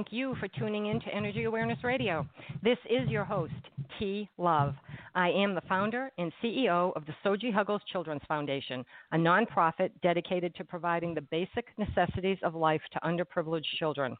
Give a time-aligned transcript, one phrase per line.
[0.00, 2.26] Thank you for tuning in to Energy Awareness Radio.
[2.62, 3.52] This is your host,
[3.98, 4.30] T.
[4.38, 4.74] Love.
[5.14, 10.54] I am the founder and CEO of the Soji Huggles Children's Foundation, a nonprofit dedicated
[10.54, 14.16] to providing the basic necessities of life to underprivileged children.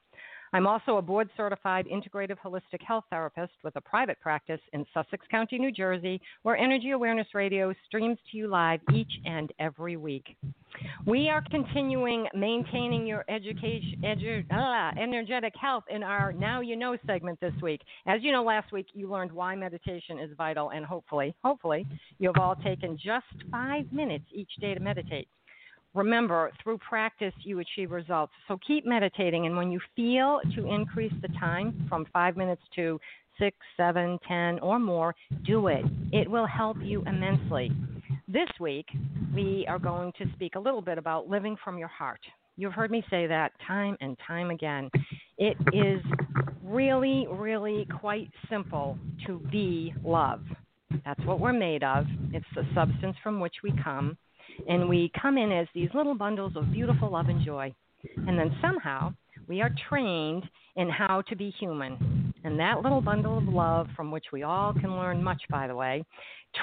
[0.52, 5.24] I'm also a board certified integrative holistic health therapist with a private practice in Sussex
[5.30, 10.36] County, New Jersey, where Energy Awareness Radio streams to you live each and every week.
[11.06, 16.96] We are continuing maintaining your education, edu, ah, energetic health in our Now You Know
[17.06, 17.80] segment this week.
[18.06, 21.86] As you know, last week you learned why meditation is vital, and hopefully, hopefully,
[22.18, 25.28] you've all taken just five minutes each day to meditate.
[25.94, 28.32] Remember, through practice, you achieve results.
[28.46, 33.00] So keep meditating, and when you feel to increase the time from five minutes to
[33.38, 35.14] six, seven, ten, or more,
[35.44, 35.84] do it.
[36.12, 37.72] It will help you immensely.
[38.28, 38.86] This week,
[39.34, 42.20] we are going to speak a little bit about living from your heart.
[42.56, 44.90] You've heard me say that time and time again.
[45.38, 46.00] It is
[46.62, 50.42] really, really quite simple to be love.
[51.04, 52.04] That's what we're made of.
[52.32, 54.16] It's the substance from which we come.
[54.68, 57.74] And we come in as these little bundles of beautiful love and joy.
[58.16, 59.12] And then somehow
[59.48, 60.44] we are trained
[60.76, 62.32] in how to be human.
[62.44, 65.74] And that little bundle of love, from which we all can learn much, by the
[65.74, 66.04] way,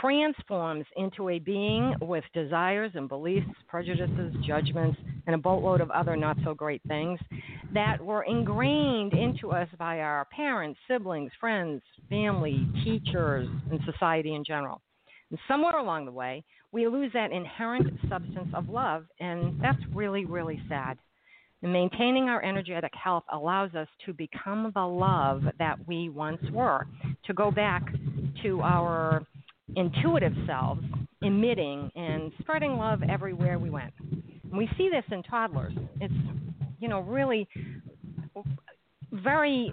[0.01, 6.16] transforms into a being with desires and beliefs, prejudices, judgments, and a boatload of other
[6.16, 7.19] not so great things
[7.74, 14.44] that were ingrained into us by our parents, siblings, friends, family, teachers, and society in
[14.44, 14.81] general.
[15.30, 20.26] And somewhere along the way, we lose that inherent substance of love, and that's really,
[20.26, 20.98] really sad.
[21.64, 26.86] And maintaining our energetic health allows us to become the love that we once were,
[27.26, 27.84] to go back
[28.44, 29.26] to our
[29.76, 30.84] intuitive selves,
[31.22, 33.94] emitting and spreading love everywhere we went.
[34.00, 35.74] And we see this in toddlers.
[36.00, 36.14] It's,
[36.80, 37.48] you know, really
[39.12, 39.72] very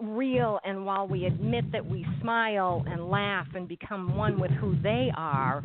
[0.00, 0.60] real.
[0.64, 5.10] And while we admit that we smile and laugh and become one with who they
[5.16, 5.62] are,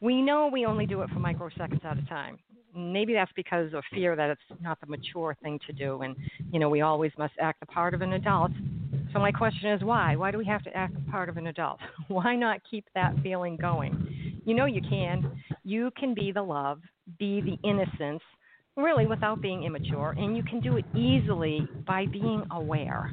[0.00, 2.38] we know we only do it for microseconds at a time.
[2.74, 6.14] Maybe that's because of fear that it's not the mature thing to do, and
[6.52, 8.50] you know we always must act the part of an adult.
[9.14, 10.14] So my question is why?
[10.14, 11.78] Why do we have to act the part of an adult?
[12.08, 14.42] Why not keep that feeling going?
[14.44, 15.40] You know you can.
[15.64, 16.80] You can be the love,
[17.18, 18.22] be the innocence,
[18.76, 23.10] really without being immature, and you can do it easily by being aware.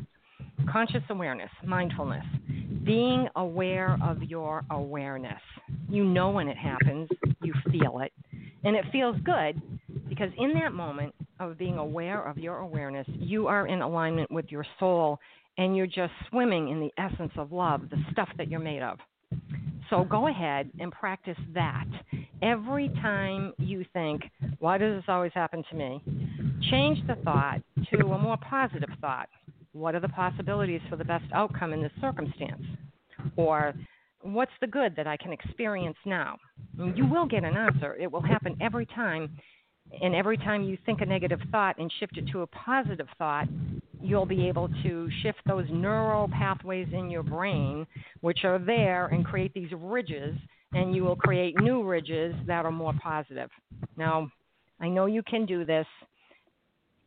[0.72, 2.26] Conscious awareness, mindfulness,
[2.86, 5.42] being aware of your awareness.
[5.90, 7.10] You know when it happens,
[7.42, 8.12] you feel it,
[8.64, 9.62] and it feels good
[10.08, 14.46] because in that moment of being aware of your awareness, you are in alignment with
[14.50, 15.20] your soul
[15.58, 18.98] and you're just swimming in the essence of love, the stuff that you're made of.
[19.90, 21.86] So go ahead and practice that.
[22.42, 24.24] Every time you think,
[24.60, 26.02] why does this always happen to me?
[26.72, 27.60] Change the thought
[27.92, 29.30] to a more positive thought.
[29.74, 32.64] What are the possibilities for the best outcome in this circumstance?
[33.36, 33.74] Or
[34.22, 36.38] what's the good that I can experience now?
[36.78, 37.96] You will get an answer.
[37.96, 39.38] It will happen every time.
[40.02, 43.48] And every time you think a negative thought and shift it to a positive thought,
[44.02, 47.86] you'll be able to shift those neural pathways in your brain,
[48.22, 50.36] which are there, and create these ridges,
[50.74, 53.50] and you will create new ridges that are more positive.
[53.98, 54.32] Now,
[54.80, 55.86] I know you can do this.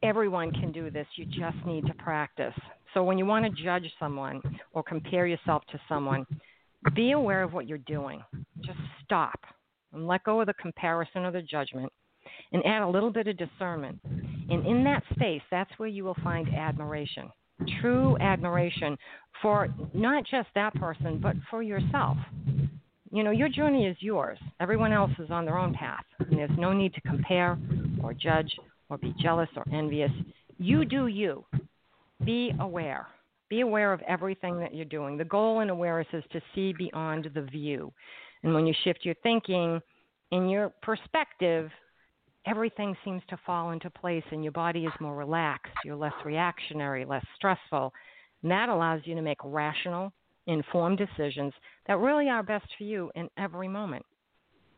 [0.06, 1.06] Everyone can do this.
[1.16, 2.54] You just need to practice.
[2.94, 4.40] So, when you want to judge someone
[4.72, 6.24] or compare yourself to someone,
[6.94, 8.22] be aware of what you're doing.
[8.64, 9.40] Just stop
[9.92, 11.92] and let go of the comparison or the judgment
[12.52, 13.98] and add a little bit of discernment.
[14.04, 17.30] And in that space, that's where you will find admiration
[17.80, 18.96] true admiration
[19.42, 22.16] for not just that person, but for yourself.
[23.10, 24.38] You know, your journey is yours.
[24.60, 26.04] Everyone else is on their own path.
[26.18, 27.58] And there's no need to compare
[28.02, 28.52] or judge
[28.88, 30.10] or be jealous or envious.
[30.58, 31.44] You do you.
[32.24, 33.06] Be aware.
[33.48, 35.16] Be aware of everything that you're doing.
[35.16, 37.92] The goal in awareness is to see beyond the view.
[38.42, 39.80] And when you shift your thinking
[40.32, 41.70] and your perspective,
[42.46, 45.72] everything seems to fall into place and your body is more relaxed.
[45.84, 47.92] You're less reactionary, less stressful.
[48.42, 50.12] And that allows you to make rational,
[50.46, 51.52] informed decisions
[51.86, 54.04] that really are best for you in every moment.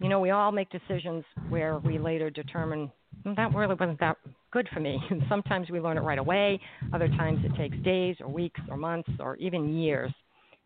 [0.01, 2.91] You know, we all make decisions where we later determine
[3.25, 4.17] that really wasn't that
[4.51, 4.99] good for me.
[5.11, 6.61] And sometimes we learn it right away,
[6.93, 10.13] other times it takes days or weeks or months or even years.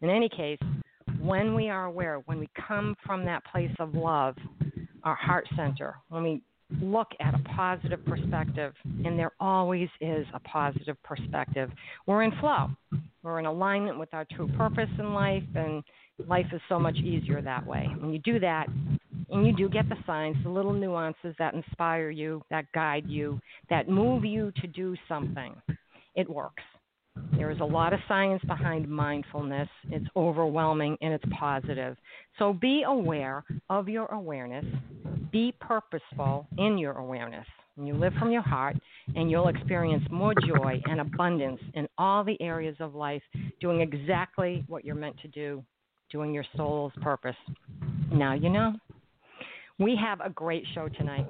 [0.01, 0.59] In any case,
[1.21, 4.35] when we are aware, when we come from that place of love,
[5.05, 6.43] our heart center, when we
[6.81, 8.73] look at a positive perspective,
[9.05, 11.71] and there always is a positive perspective.
[12.07, 12.71] We're in flow.
[13.23, 15.83] We're in alignment with our true purpose in life, and
[16.27, 17.89] life is so much easier that way.
[17.99, 18.67] When you do that,
[19.33, 23.41] and you do get the signs, the little nuances that inspire you, that guide you,
[23.71, 25.55] that move you to do something,
[26.15, 26.63] it works.
[27.37, 29.69] There is a lot of science behind mindfulness.
[29.91, 31.97] It's overwhelming and it's positive.
[32.39, 34.65] So be aware of your awareness.
[35.31, 37.47] Be purposeful in your awareness.
[37.77, 38.77] And you live from your heart,
[39.17, 43.23] and you'll experience more joy and abundance in all the areas of life,
[43.61, 45.65] doing exactly what you're meant to do,
[46.11, 47.37] doing your soul's purpose.
[48.13, 48.75] Now you know.
[49.83, 51.27] We have a great show tonight.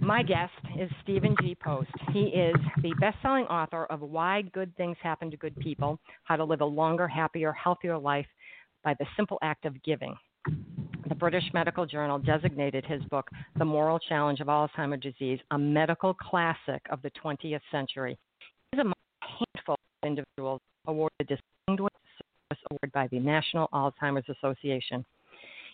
[0.00, 1.54] My guest is Stephen G.
[1.54, 1.90] Post.
[2.12, 6.34] He is the best selling author of Why Good Things Happen to Good People How
[6.34, 8.26] to Live a Longer, Happier, Healthier Life
[8.82, 10.16] by the Simple Act of Giving.
[11.08, 16.12] The British Medical Journal designated his book, The Moral Challenge of Alzheimer's Disease, a medical
[16.12, 18.18] classic of the 20th century.
[18.72, 21.94] He's among a handful of individuals awarded the Distinguished
[22.50, 25.04] Service Award by the National Alzheimer's Association.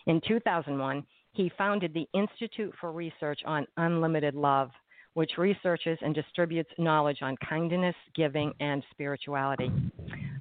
[0.05, 1.03] In 2001,
[1.33, 4.69] he founded the Institute for Research on Unlimited Love,
[5.15, 9.71] which researches and distributes knowledge on kindness, giving, and spirituality.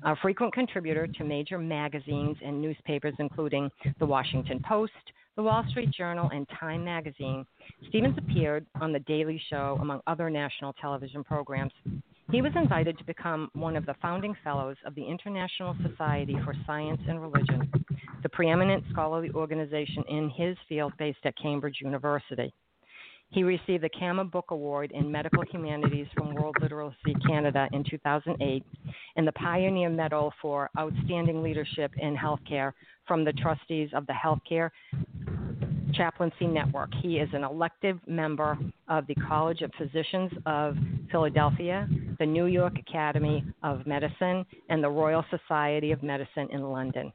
[0.04, 4.92] A frequent contributor to major magazines and newspapers, including The Washington Post,
[5.36, 7.46] The Wall Street Journal, and Time magazine,
[7.88, 11.72] Stevens appeared on The Daily Show, among other national television programs.
[12.30, 16.54] He was invited to become one of the founding fellows of the International Society for
[16.66, 17.70] Science and Religion,
[18.22, 22.52] the preeminent scholarly organization in his field based at Cambridge University.
[23.30, 28.62] He received the Kama Book Award in Medical Humanities from World Literacy Canada in 2008
[29.16, 32.72] and the Pioneer Medal for Outstanding Leadership in Healthcare
[33.08, 34.70] from the trustees of the Healthcare
[35.94, 36.90] Chaplaincy Network.
[37.02, 40.76] He is an elective member of the College of Physicians of
[41.10, 41.88] Philadelphia,
[42.18, 47.12] the New York Academy of Medicine, and the Royal Society of Medicine in London.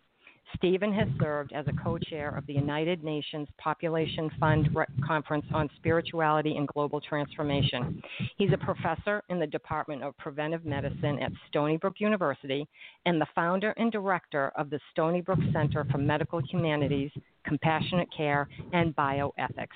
[0.56, 5.46] Stephen has served as a co chair of the United Nations Population Fund Re- Conference
[5.54, 8.02] on Spirituality and Global Transformation.
[8.38, 12.68] He's a professor in the Department of Preventive Medicine at Stony Brook University
[13.06, 17.12] and the founder and director of the Stony Brook Center for Medical Humanities,
[17.46, 19.68] Compassionate Care, and Bioethics.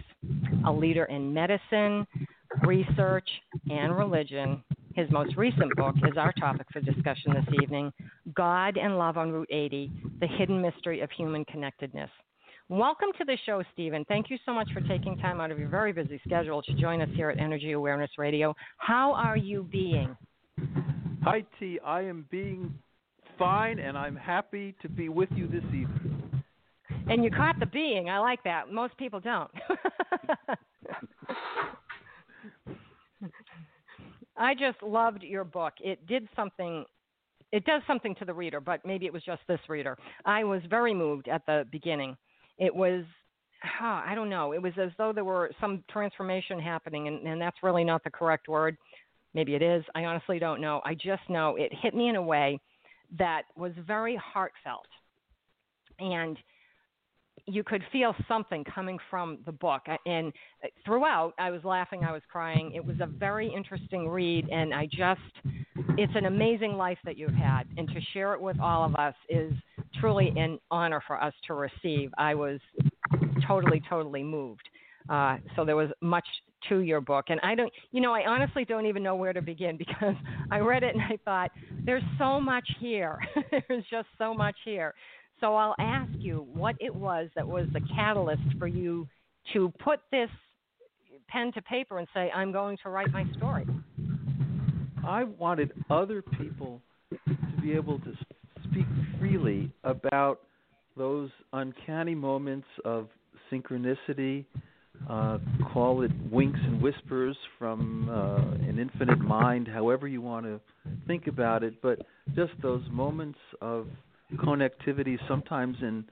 [0.65, 2.07] A leader in medicine,
[2.63, 3.27] research,
[3.69, 4.63] and religion,
[4.95, 7.91] his most recent book is our topic for discussion this evening
[8.35, 12.09] God and Love on Route 80 The Hidden Mystery of Human Connectedness.
[12.69, 14.05] Welcome to the show, Stephen.
[14.07, 17.01] Thank you so much for taking time out of your very busy schedule to join
[17.01, 18.55] us here at Energy Awareness Radio.
[18.77, 20.15] How are you being?
[21.23, 21.79] Hi, T.
[21.85, 22.73] I am being
[23.37, 26.43] fine, and I'm happy to be with you this evening.
[27.07, 28.09] And you caught the being.
[28.09, 28.71] I like that.
[28.71, 29.51] Most people don't.
[34.37, 35.73] I just loved your book.
[35.79, 36.85] It did something
[37.51, 39.97] it does something to the reader, but maybe it was just this reader.
[40.23, 42.15] I was very moved at the beginning.
[42.57, 43.03] It was
[43.81, 44.53] oh, I don't know.
[44.53, 48.09] It was as though there were some transformation happening and, and that's really not the
[48.09, 48.77] correct word.
[49.33, 49.83] Maybe it is.
[49.95, 50.81] I honestly don't know.
[50.83, 52.59] I just know it hit me in a way
[53.17, 54.87] that was very heartfelt.
[55.99, 56.37] And
[57.45, 59.81] you could feel something coming from the book.
[60.05, 60.31] And
[60.85, 62.73] throughout, I was laughing, I was crying.
[62.73, 65.21] It was a very interesting read, and I just,
[65.97, 67.63] it's an amazing life that you've had.
[67.77, 69.53] And to share it with all of us is
[69.99, 72.11] truly an honor for us to receive.
[72.17, 72.59] I was
[73.47, 74.67] totally, totally moved.
[75.09, 76.25] Uh, so there was much
[76.69, 77.25] to your book.
[77.29, 80.15] And I don't, you know, I honestly don't even know where to begin because
[80.51, 81.51] I read it and I thought,
[81.85, 83.19] there's so much here.
[83.51, 84.93] there's just so much here.
[85.41, 89.07] So I'll ask you what it was that was the catalyst for you
[89.53, 90.29] to put this
[91.27, 93.65] pen to paper and say, I'm going to write my story.
[95.05, 96.79] I wanted other people
[97.09, 98.13] to be able to
[98.69, 98.85] speak
[99.19, 100.41] freely about
[100.95, 103.07] those uncanny moments of
[103.51, 104.45] synchronicity,
[105.09, 105.39] uh,
[105.73, 110.59] call it winks and whispers from uh, an infinite mind, however you want to
[111.07, 111.99] think about it, but
[112.35, 113.87] just those moments of
[114.37, 116.05] connectivity, sometimes in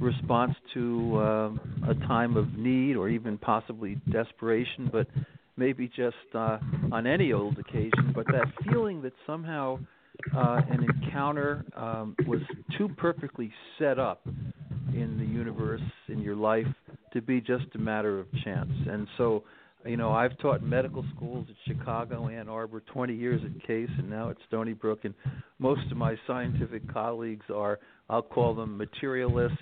[0.00, 1.50] response to uh,
[1.88, 5.06] a time of need or even possibly desperation, but
[5.56, 6.58] maybe just uh,
[6.90, 8.12] on any old occasion.
[8.14, 9.78] But that feeling that somehow
[10.34, 12.40] uh, an encounter um, was
[12.76, 14.20] too perfectly set up
[14.94, 16.66] in the universe, in your life,
[17.12, 18.72] to be just a matter of chance.
[18.88, 19.44] And so
[19.84, 24.08] you know, I've taught medical schools at Chicago, Ann Arbor, 20 years at Case, and
[24.08, 25.00] now at Stony Brook.
[25.04, 25.14] And
[25.58, 29.58] most of my scientific colleagues are, I'll call them materialists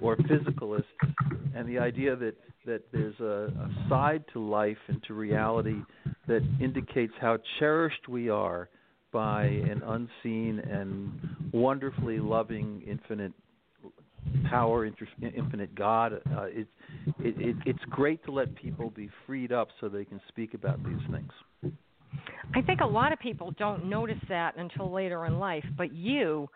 [0.00, 0.84] or physicalists.
[1.54, 5.80] And the idea that that there's a, a side to life and to reality
[6.28, 8.68] that indicates how cherished we are
[9.12, 13.32] by an unseen and wonderfully loving infinite
[14.50, 16.14] power, infinite God.
[16.14, 16.66] Uh, it,
[17.18, 20.82] it, it, it's great to let people be freed up so they can speak about
[20.84, 21.32] these things.
[22.54, 26.48] I think a lot of people don't notice that until later in life, but you,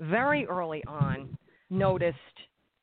[0.00, 1.36] very early on,
[1.70, 2.18] noticed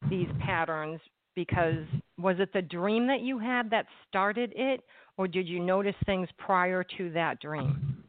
[0.10, 1.00] these patterns
[1.36, 1.86] because
[2.18, 4.82] was it the dream that you had that started it,
[5.18, 8.04] or did you notice things prior to that dream?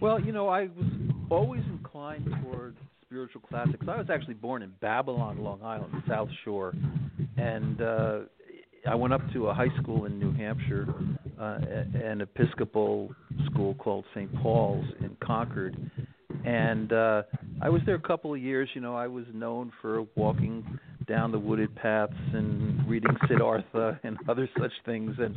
[0.00, 0.86] Well, you know, I was
[1.30, 3.86] always inclined toward spiritual classics.
[3.88, 6.74] I was actually born in Babylon, Long Island, South Shore,
[7.36, 8.18] and uh,
[8.88, 10.86] I went up to a high school in New Hampshire,
[11.40, 11.58] uh,
[12.02, 13.14] an Episcopal
[13.46, 14.32] school called St.
[14.42, 15.76] Paul's in Concord,
[16.44, 17.22] and uh,
[17.60, 18.68] I was there a couple of years.
[18.74, 24.16] You know, I was known for walking down the wooded paths and reading Siddhartha and
[24.28, 25.14] other such things.
[25.18, 25.36] And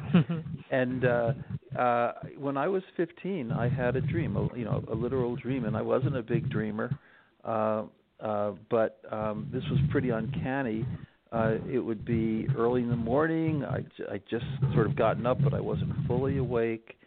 [0.72, 1.34] and uh,
[1.78, 5.66] uh, when I was 15, I had a dream, a, you know, a literal dream,
[5.66, 6.90] and I wasn't a big dreamer.
[7.44, 7.84] Uh,
[8.20, 10.86] uh, but um, this was pretty uncanny.
[11.32, 13.64] Uh, it would be early in the morning.
[13.64, 13.80] I,
[14.12, 16.98] I just sort of gotten up, but I wasn't fully awake.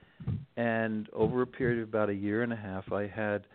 [0.56, 3.46] And over a period of about a year and a half, I had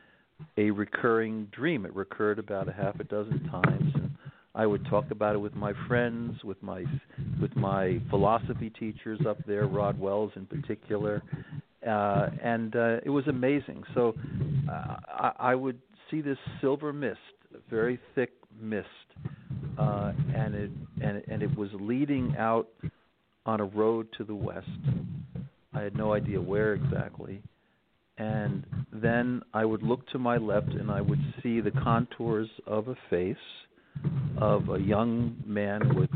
[0.57, 1.85] a recurring dream.
[1.85, 3.91] It recurred about a half a dozen times.
[3.95, 4.11] And
[4.53, 6.83] I would talk about it with my friends, with my
[7.39, 11.21] with my philosophy teachers up there, Rod Wells in particular,
[11.87, 13.83] uh, and uh, it was amazing.
[13.93, 14.15] So
[14.69, 17.19] uh, I, I would see this silver mist,
[17.53, 18.87] a very thick mist,
[19.77, 20.71] uh, and it
[21.01, 22.67] and and it was leading out
[23.45, 24.67] on a road to the west.
[25.73, 27.41] I had no idea where exactly.
[28.17, 32.87] And then I would look to my left and I would see the contours of
[32.87, 33.35] a face
[34.39, 36.09] of a young man with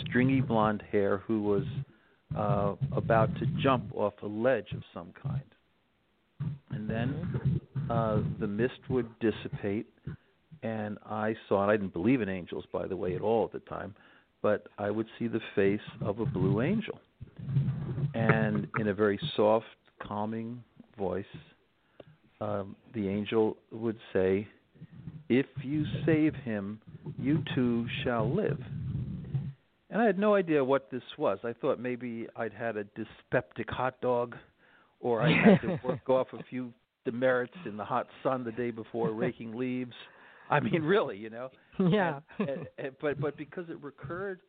[0.00, 1.64] stringy blonde hair who was
[2.36, 5.42] uh, about to jump off a ledge of some kind.
[6.70, 7.57] And then
[7.90, 9.86] uh, the mist would dissipate,
[10.62, 13.52] and I saw, and I didn't believe in angels, by the way, at all at
[13.52, 13.94] the time,
[14.42, 17.00] but I would see the face of a blue angel.
[18.14, 19.66] And in a very soft,
[20.02, 20.62] calming
[20.96, 21.24] voice,
[22.40, 24.46] um, the angel would say,
[25.28, 26.80] If you save him,
[27.18, 28.58] you too shall live.
[29.90, 31.38] And I had no idea what this was.
[31.44, 34.36] I thought maybe I'd had a dyspeptic hot dog,
[35.00, 36.72] or I had to work off a few
[37.04, 39.94] demerits in the hot sun the day before raking leaves.
[40.50, 41.50] I mean, really, you know.
[41.78, 42.20] Yeah.
[42.38, 44.40] and, and, and, but but because it recurred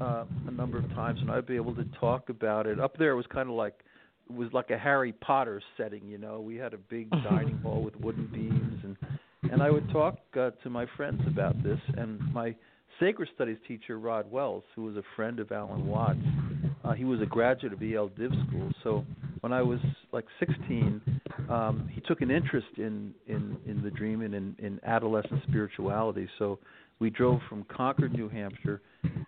[0.00, 2.80] uh, a number of times, and I'd be able to talk about it.
[2.80, 3.80] Up there, it was kind of like
[4.28, 6.06] it was like a Harry Potter setting.
[6.06, 8.96] You know, we had a big dining hall with wooden beams, and
[9.52, 11.78] and I would talk uh, to my friends about this.
[11.96, 12.54] And my
[12.98, 16.18] sacred studies teacher, Rod Wells, who was a friend of Alan Watts,
[16.84, 18.70] uh, he was a graduate of Yale Div School.
[18.84, 19.04] So
[19.40, 19.80] when I was
[20.12, 24.80] like 16, um, he took an interest in in in the dream and in, in
[24.84, 26.28] adolescent spirituality.
[26.38, 26.58] So
[27.00, 28.82] we drove from Concord, New Hampshire,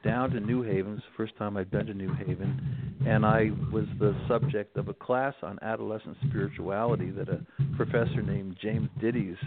[0.04, 0.92] down to New Haven.
[0.94, 4.88] It's the first time I'd been to New Haven, and I was the subject of
[4.88, 7.40] a class on adolescent spirituality that a
[7.76, 9.38] professor named James Dittes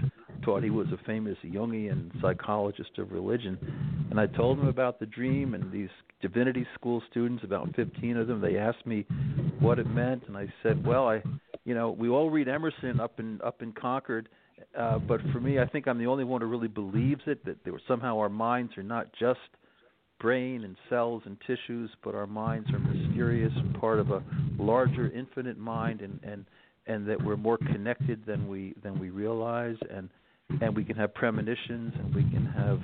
[0.41, 0.63] taught.
[0.63, 3.60] He was a famous Jungian psychologist of religion,
[4.10, 5.53] and I told him about the dream.
[5.53, 5.89] And these
[6.20, 9.05] divinity school students, about 15 of them, they asked me
[9.60, 11.22] what it meant, and I said, "Well, I,
[11.63, 14.29] you know, we all read Emerson up in up in Concord."
[14.77, 17.58] Uh, but for me, I think I'm the only one who really believes it that
[17.63, 19.39] there somehow our minds are not just
[20.19, 24.23] brain and cells and tissues, but our minds are mysterious, part of a
[24.58, 26.45] larger, infinite mind, and and
[26.88, 30.10] and that we're more connected than we than we realize, and
[30.62, 32.80] and we can have premonitions, and we can have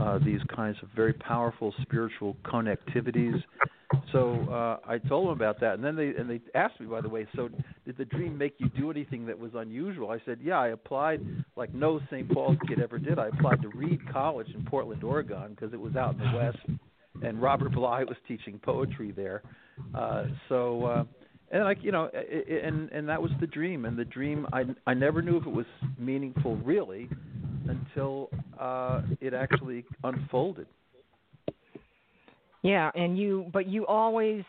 [0.00, 3.42] uh, these kinds of very powerful spiritual connectivities.
[4.12, 7.00] So uh, I told them about that, and then they and they asked me, by
[7.00, 7.48] the way, so
[7.84, 10.10] did the dream make you do anything that was unusual?
[10.10, 11.20] I said, yeah, I applied
[11.56, 12.30] like no St.
[12.32, 13.18] Paul's kid ever did.
[13.18, 16.58] I applied to Reed College in Portland, Oregon, because it was out in the West,
[17.22, 19.42] and Robert Bly was teaching poetry there.
[19.94, 20.84] Uh, so.
[20.84, 21.04] Uh,
[21.50, 23.84] and like you know, and and that was the dream.
[23.84, 25.66] And the dream, I I never knew if it was
[25.98, 27.10] meaningful really,
[27.68, 30.66] until uh, it actually unfolded.
[32.62, 34.44] Yeah, and you, but you always,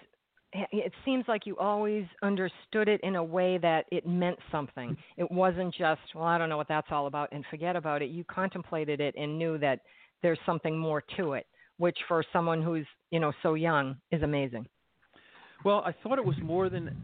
[0.71, 4.95] it seems like you always understood it in a way that it meant something.
[5.17, 8.09] It wasn't just, well, I don't know what that's all about, and forget about it.
[8.09, 9.79] You contemplated it and knew that
[10.21, 11.45] there's something more to it,
[11.77, 14.65] which for someone who's you know so young is amazing.
[15.63, 16.95] Well, I thought it was more than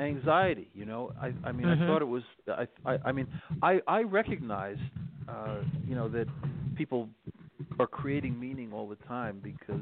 [0.00, 0.68] anxiety.
[0.74, 1.82] You know, I I mean, mm-hmm.
[1.82, 2.22] I thought it was.
[2.48, 3.26] I I, I mean,
[3.62, 4.80] I I recognized,
[5.28, 6.26] uh, you know, that
[6.76, 7.08] people
[7.78, 9.80] are creating meaning all the time because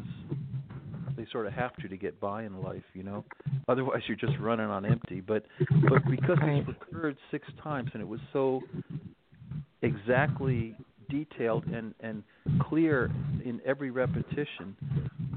[1.21, 3.25] they sort of have to to get by in life, you know.
[3.69, 5.21] Otherwise, you're just running on empty.
[5.21, 5.45] But
[5.89, 6.59] but because right.
[6.59, 8.63] it recurred six times and it was so
[9.83, 10.75] exactly
[11.11, 12.23] detailed and and
[12.63, 13.11] clear
[13.45, 14.75] in every repetition.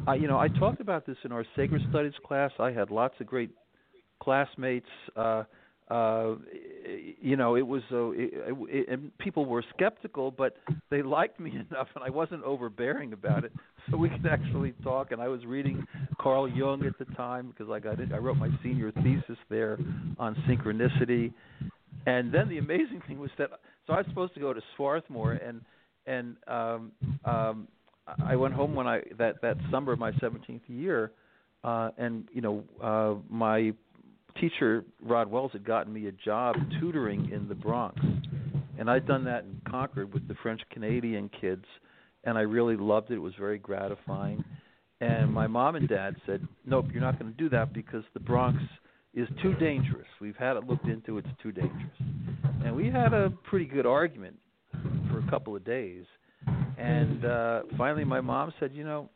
[0.07, 2.51] I you know I talked about this in our sacred studies class.
[2.59, 3.51] I had lots of great
[4.21, 4.87] classmates.
[5.17, 5.43] Uh,
[5.93, 6.35] uh,
[7.21, 10.57] you know, it was so, it, it, and people were skeptical, but
[10.89, 13.51] they liked me enough, and I wasn't overbearing about it,
[13.89, 15.11] so we could actually talk.
[15.11, 15.85] And I was reading
[16.19, 18.11] Carl Jung at the time because I got it.
[18.11, 19.77] I wrote my senior thesis there
[20.17, 21.31] on synchronicity,
[22.07, 23.51] and then the amazing thing was that
[23.85, 25.61] so I was supposed to go to Swarthmore, and
[26.07, 26.91] and um,
[27.23, 27.67] um,
[28.25, 31.11] I went home when I that that summer of my 17th year,
[31.63, 33.73] uh, and you know uh, my
[34.39, 37.99] teacher Rod Wells had gotten me a job tutoring in the Bronx,
[38.77, 41.65] and I'd done that in Concord with the French Canadian kids,
[42.23, 43.15] and I really loved it.
[43.15, 44.43] It was very gratifying.
[45.01, 48.19] And my mom and dad said, "Nope, you're not going to do that because the
[48.19, 48.61] Bronx
[49.13, 50.07] is too dangerous.
[50.21, 51.97] We've had it looked into; it's too dangerous."
[52.63, 54.37] And we had a pretty good argument
[55.11, 56.05] for a couple of days,
[56.77, 59.09] and uh, finally, my mom said, "You know,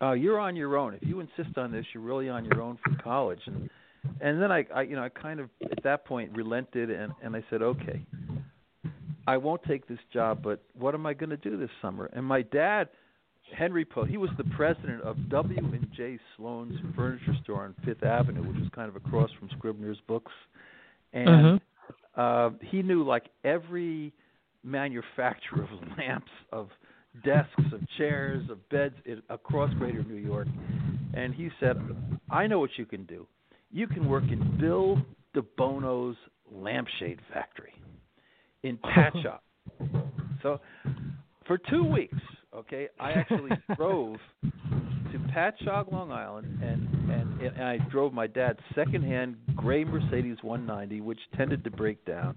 [0.00, 0.94] uh, you're on your own.
[0.94, 3.68] If you insist on this, you're really on your own for college." And
[4.20, 7.36] and then I, I you know I kind of at that point relented and and
[7.36, 8.04] I said okay
[9.26, 12.08] I won't take this job, but what am I going to do this summer?
[12.12, 12.88] And my dad,
[13.56, 18.04] Henry Post, he was the president of W and J Sloane's furniture store on Fifth
[18.04, 20.32] Avenue, which was kind of across from Scribner's Books,
[21.12, 21.60] and
[22.16, 22.20] Mm-hmm.
[22.20, 24.12] uh, he knew like every
[24.62, 26.68] manufacturer of lamps, of
[27.24, 30.48] desks, of chairs, of beds in, across Greater New York,
[31.14, 31.76] and he said,
[32.30, 33.26] "I know what you can do.
[33.76, 34.96] You can work in Bill
[35.34, 36.16] DeBono's
[36.50, 37.74] lampshade factory
[38.62, 39.40] in Patchogue."
[40.42, 40.60] so,
[41.46, 42.16] for two weeks,
[42.56, 48.60] okay, I actually drove to Patchogue, Long Island, and, and and I drove my dad's
[48.74, 52.34] secondhand gray Mercedes 190, which tended to break down,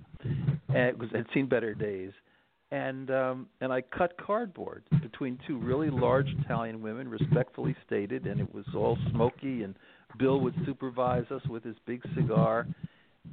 [0.67, 2.11] and it was had seen better days,
[2.71, 8.41] and um and I cut cardboard between two really large Italian women, respectfully stated, and
[8.41, 9.75] it was all smoky, and
[10.17, 12.67] Bill would supervise us with his big cigar.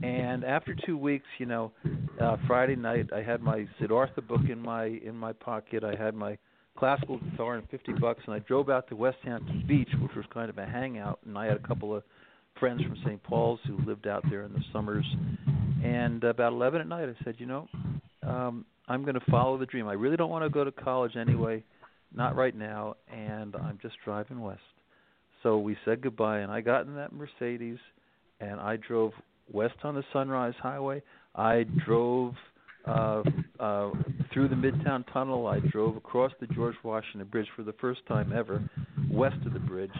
[0.02, 1.72] And after two weeks, you know,
[2.20, 5.84] uh, Friday night, I had my Siddhartha book in my in my pocket.
[5.84, 6.36] I had my
[6.76, 10.50] classical guitar and 50 bucks, and I drove out to Westhampton Beach, which was kind
[10.50, 11.20] of a hangout.
[11.24, 12.02] And I had a couple of
[12.60, 13.22] friends from St.
[13.22, 15.06] Paul's who lived out there in the summers.
[15.84, 17.68] And about 11 at night, I said, you know,
[18.22, 19.88] um, I'm going to follow the dream.
[19.88, 21.64] I really don't want to go to college anyway,
[22.14, 24.60] not right now, and I'm just driving west.
[25.46, 27.78] So we said goodbye, and I got in that Mercedes,
[28.40, 29.12] and I drove
[29.52, 31.04] west on the Sunrise Highway.
[31.36, 32.34] I drove
[32.84, 33.22] uh,
[33.60, 33.90] uh,
[34.32, 35.46] through the Midtown Tunnel.
[35.46, 38.68] I drove across the George Washington Bridge for the first time ever,
[39.08, 39.94] west of the bridge,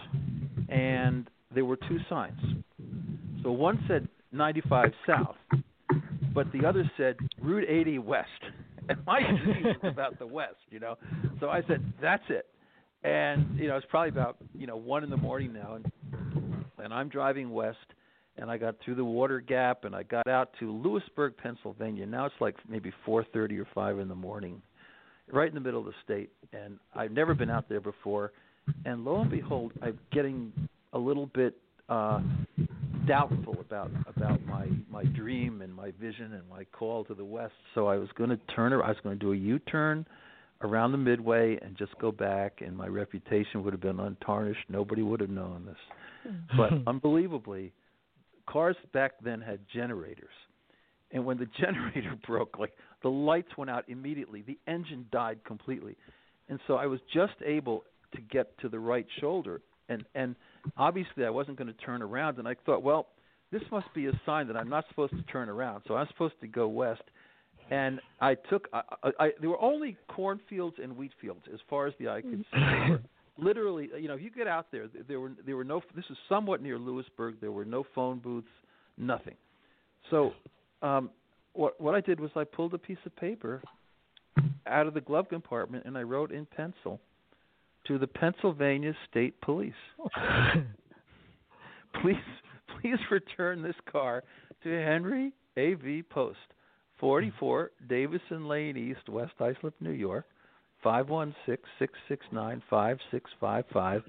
[0.67, 2.41] and there were two signs.
[3.41, 5.37] So one said 95 south,
[6.35, 8.27] but the other said Route 80 west.
[8.89, 10.95] And my disease was about the west, you know.
[11.41, 12.45] So I said, "That's it."
[13.03, 15.91] And you know, it's probably about you know one in the morning now, and
[16.83, 17.77] and I'm driving west,
[18.37, 22.05] and I got through the Water Gap, and I got out to Lewisburg, Pennsylvania.
[22.05, 24.61] Now it's like maybe 4:30 or 5 in the morning,
[25.31, 28.31] right in the middle of the state, and I've never been out there before.
[28.85, 30.51] And lo and behold, I'm getting
[30.93, 31.55] a little bit
[31.89, 32.21] uh
[33.07, 37.53] doubtful about about my my dream and my vision and my call to the west.
[37.75, 38.73] So I was going to turn.
[38.73, 40.05] I was going to do a U-turn
[40.61, 44.65] around the midway and just go back, and my reputation would have been untarnished.
[44.69, 45.77] Nobody would have known this.
[46.23, 46.57] Hmm.
[46.57, 47.73] But unbelievably,
[48.47, 50.33] cars back then had generators,
[51.11, 54.41] and when the generator broke, like the lights went out immediately.
[54.41, 55.95] The engine died completely,
[56.49, 57.83] and so I was just able
[58.15, 60.35] to get to the right shoulder, and and
[60.77, 63.07] obviously I wasn't going to turn around, and I thought, well,
[63.51, 66.39] this must be a sign that I'm not supposed to turn around, so I'm supposed
[66.41, 67.03] to go west.
[67.69, 71.87] And I took, I, I, I, there were only cornfields and wheat fields as far
[71.87, 72.95] as the eye could see.
[73.39, 75.79] Literally, you know, if you get out there, there were there were no.
[75.95, 77.35] This is somewhat near Lewisburg.
[77.39, 78.47] There were no phone booths,
[78.97, 79.35] nothing.
[80.09, 80.31] So,
[80.81, 81.11] um,
[81.53, 83.61] what what I did was I pulled a piece of paper
[84.65, 86.99] out of the glove compartment and I wrote in pencil
[87.87, 89.73] to the Pennsylvania State Police.
[92.01, 92.15] please
[92.81, 94.23] please return this car
[94.63, 95.73] to Henry A.
[95.75, 96.03] V.
[96.03, 96.37] Post,
[96.99, 100.25] 44 Davison Lane East, West Islip, New York,
[102.71, 104.03] 516-669-5655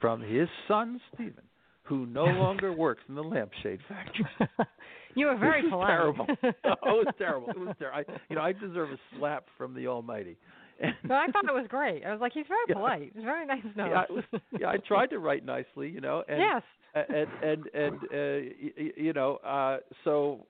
[0.00, 1.42] from his son Stephen,
[1.84, 4.26] who no longer works in the lampshade factory.
[5.14, 5.88] you were very polite.
[5.88, 6.26] terrible.
[6.42, 7.50] oh, it was terrible.
[7.50, 8.04] It was terrible.
[8.08, 10.36] I, you know, I deserve a slap from the Almighty.
[10.80, 12.04] And But I thought it was great.
[12.04, 12.74] I was like, he's very Yeah.
[12.74, 13.12] polite.
[13.14, 13.88] It's very nice note.
[13.90, 14.24] yeah, was,
[14.58, 16.62] yeah, I tried to write nicely, you know, and yes.
[16.94, 20.46] and and and uh, y- y- you know, uh, so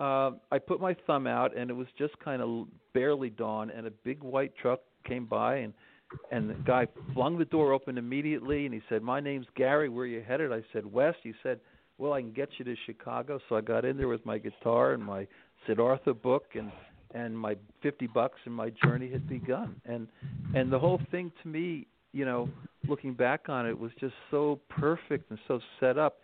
[0.00, 3.86] uh, I put my thumb out, and it was just kind of barely dawn, and
[3.86, 5.72] a big white truck came by, and
[6.30, 9.88] and the guy flung the door open immediately, and he said, "My name's Gary.
[9.88, 11.60] Where are you headed?" I said, "West." He said,
[11.98, 14.92] "Well, I can get you to Chicago." So I got in there with my guitar
[14.92, 15.26] and my
[15.66, 16.70] Siddhartha book, and
[17.14, 19.80] and my fifty bucks, and my journey had begun.
[19.84, 20.08] And
[20.54, 22.48] and the whole thing to me, you know,
[22.86, 26.20] looking back on it, was just so perfect and so set up.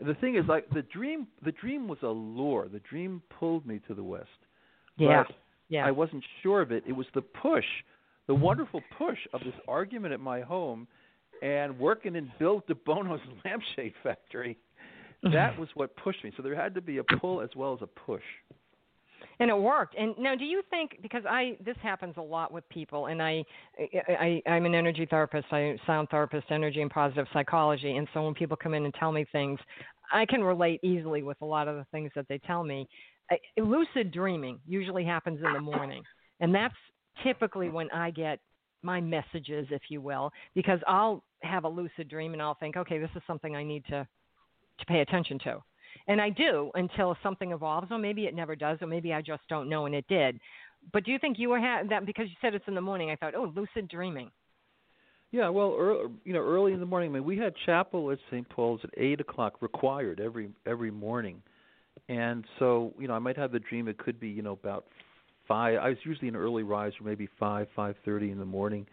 [0.00, 2.68] The thing is, like the dream, the dream was a lure.
[2.68, 4.28] The dream pulled me to the west.
[4.96, 5.24] Yeah.
[5.26, 5.36] But
[5.68, 5.86] Yeah.
[5.86, 6.84] I wasn't sure of it.
[6.86, 7.64] It was the push,
[8.26, 10.86] the wonderful push of this argument at my home,
[11.42, 14.56] and working in Bill DeBono's lampshade factory.
[15.32, 16.32] That was what pushed me.
[16.36, 18.22] So there had to be a pull as well as a push.
[19.40, 19.94] And it worked.
[19.96, 23.44] And now, do you think because I this happens a lot with people, and I,
[23.78, 28.34] I I'm an energy therapist, I sound therapist, energy and positive psychology, and so when
[28.34, 29.58] people come in and tell me things,
[30.12, 32.88] I can relate easily with a lot of the things that they tell me.
[33.30, 36.02] I, lucid dreaming usually happens in the morning,
[36.40, 36.74] and that's
[37.22, 38.38] typically when I get
[38.82, 42.98] my messages, if you will, because I'll have a lucid dream and I'll think, okay,
[42.98, 44.06] this is something I need to
[44.78, 45.62] to pay attention to.
[46.06, 49.42] And I do until something evolves, or maybe it never does, or maybe I just
[49.48, 50.38] don't know and it did.
[50.92, 53.10] but do you think you were ha- that because you said it's in the morning?
[53.10, 54.30] I thought, oh, lucid dreaming.
[55.30, 57.10] Yeah, well, early, you know, early in the morning.
[57.10, 58.48] I mean, we had chapel at St.
[58.48, 61.42] Paul's at eight o'clock, required every every morning,
[62.08, 63.88] and so you know, I might have the dream.
[63.88, 64.84] It could be you know about
[65.48, 65.78] five.
[65.80, 68.86] I was usually an early riser, maybe five five thirty in the morning,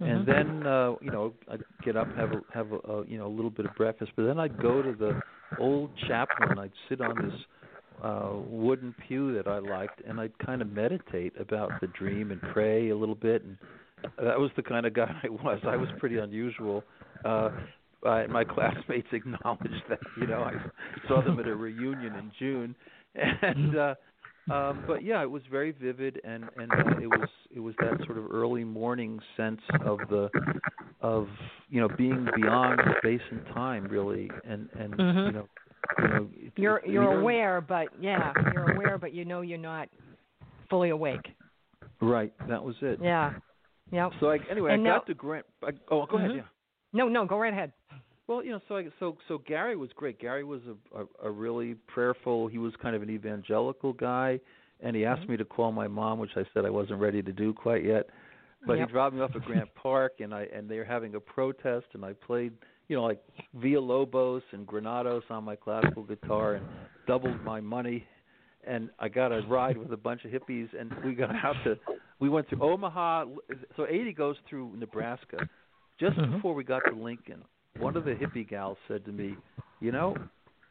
[0.00, 3.26] and then uh, you know I'd get up, have a have a, a you know
[3.26, 5.20] a little bit of breakfast, but then I'd go to the
[5.58, 6.58] old chaplain.
[6.58, 7.40] I'd sit on this
[8.02, 12.40] uh wooden pew that I liked and I'd kind of meditate about the dream and
[12.52, 13.56] pray a little bit and
[14.18, 15.60] that was the kind of guy I was.
[15.64, 16.84] I was pretty unusual.
[17.24, 17.50] Uh
[18.04, 20.54] uh, my classmates acknowledged that, you know, I
[21.06, 22.74] saw them at a reunion in June
[23.14, 23.94] and uh
[24.50, 27.98] um but yeah, it was very vivid and and uh, it was it was that
[28.06, 30.28] sort of early morning sense of the
[31.00, 31.28] of
[31.68, 35.26] you know being beyond space and time really and and Mhm.
[35.26, 35.48] you know
[35.98, 39.24] you know it- You're it- you're you know- aware, but yeah, you're aware, but you
[39.24, 39.88] know you're not
[40.70, 41.34] fully awake.
[42.00, 43.34] right that was it Yeah.
[43.92, 44.12] Yep.
[44.20, 46.36] so I, anyway And I now- got to grant I, oh go ahead Mhm.
[46.36, 46.42] yeah
[46.94, 47.72] No, no, go right ahead.
[48.28, 50.18] Well, you know, so I, so so Gary was great.
[50.18, 52.46] Gary was a, a a really prayerful.
[52.48, 54.40] He was kind of an evangelical guy,
[54.80, 55.30] and he asked Mm-hmm.
[55.30, 58.08] me to call my mom, which I said I wasn't ready to do quite yet.
[58.66, 58.88] But Yep.
[58.88, 61.86] he dropped me off at Grant Park, and I and they were having a protest,
[61.94, 62.52] and I played,
[62.88, 63.20] you know, like
[63.54, 66.66] Villa Lobos and Granados on my classical guitar, and
[67.06, 68.06] doubled my money,
[68.64, 71.76] and I got a ride with a bunch of hippies, and we got out to,
[72.20, 73.26] we went through Omaha.
[73.76, 75.44] So 80 goes through Nebraska.
[75.98, 76.36] Just Mhm.
[76.36, 77.44] before we got to Lincoln,
[77.78, 79.36] one of the hippie gals said to me,
[79.80, 80.16] "You know,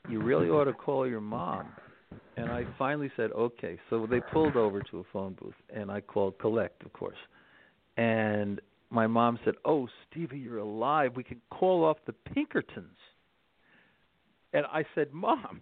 [0.09, 1.67] you really ought to call your mom."
[2.37, 6.01] And I finally said, "Okay." So they pulled over to a phone booth, and I
[6.01, 7.17] called Collect, of course.
[7.97, 11.15] And my mom said, "Oh, Stevie, you're alive.
[11.15, 12.97] We can call off the Pinkertons."
[14.53, 15.61] And I said, "Mom,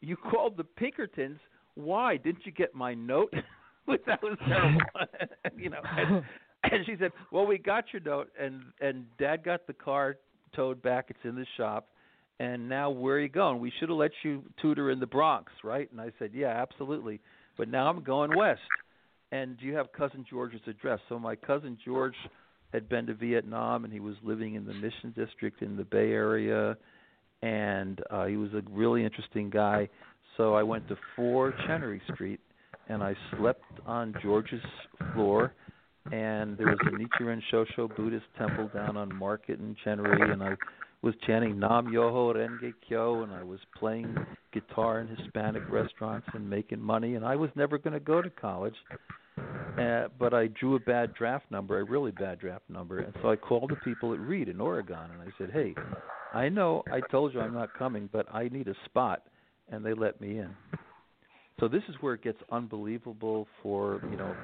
[0.00, 1.40] you called the Pinkertons.
[1.74, 2.16] Why?
[2.16, 3.32] Didn't you get my note?"
[4.06, 4.80] That was terrible,
[5.56, 5.80] you know.
[5.82, 6.24] And,
[6.62, 10.18] and she said, "Well, we got your note, and and Dad got the car
[10.54, 11.06] towed back.
[11.08, 11.88] It's in the shop,
[12.40, 13.60] and now where are you going?
[13.60, 17.20] We should have let you tutor in the Bronx, right?" And I said, "Yeah, absolutely,
[17.56, 18.60] but now I'm going west."
[19.32, 21.00] And do you have cousin George's address?
[21.08, 22.16] So my cousin George
[22.72, 26.12] had been to Vietnam, and he was living in the Mission District in the Bay
[26.12, 26.76] Area,
[27.42, 29.88] and uh, he was a really interesting guy.
[30.36, 32.40] So I went to 4 Chenery Street,
[32.88, 34.62] and I slept on George's
[35.12, 35.54] floor
[36.10, 40.56] and there was a Nichiren Shoshu Buddhist temple down on Market and Chenery, and I
[41.02, 44.14] was chanting Nam Myoho Renge Kyo, and I was playing
[44.52, 48.30] guitar in Hispanic restaurants and making money, and I was never going to go to
[48.30, 48.74] college.
[49.78, 53.30] Uh, but I drew a bad draft number, a really bad draft number, and so
[53.30, 55.74] I called the people at Reed in Oregon, and I said, "Hey,
[56.34, 59.22] I know I told you I'm not coming, but I need a spot,"
[59.70, 60.54] and they let me in.
[61.58, 64.36] So this is where it gets unbelievable for you know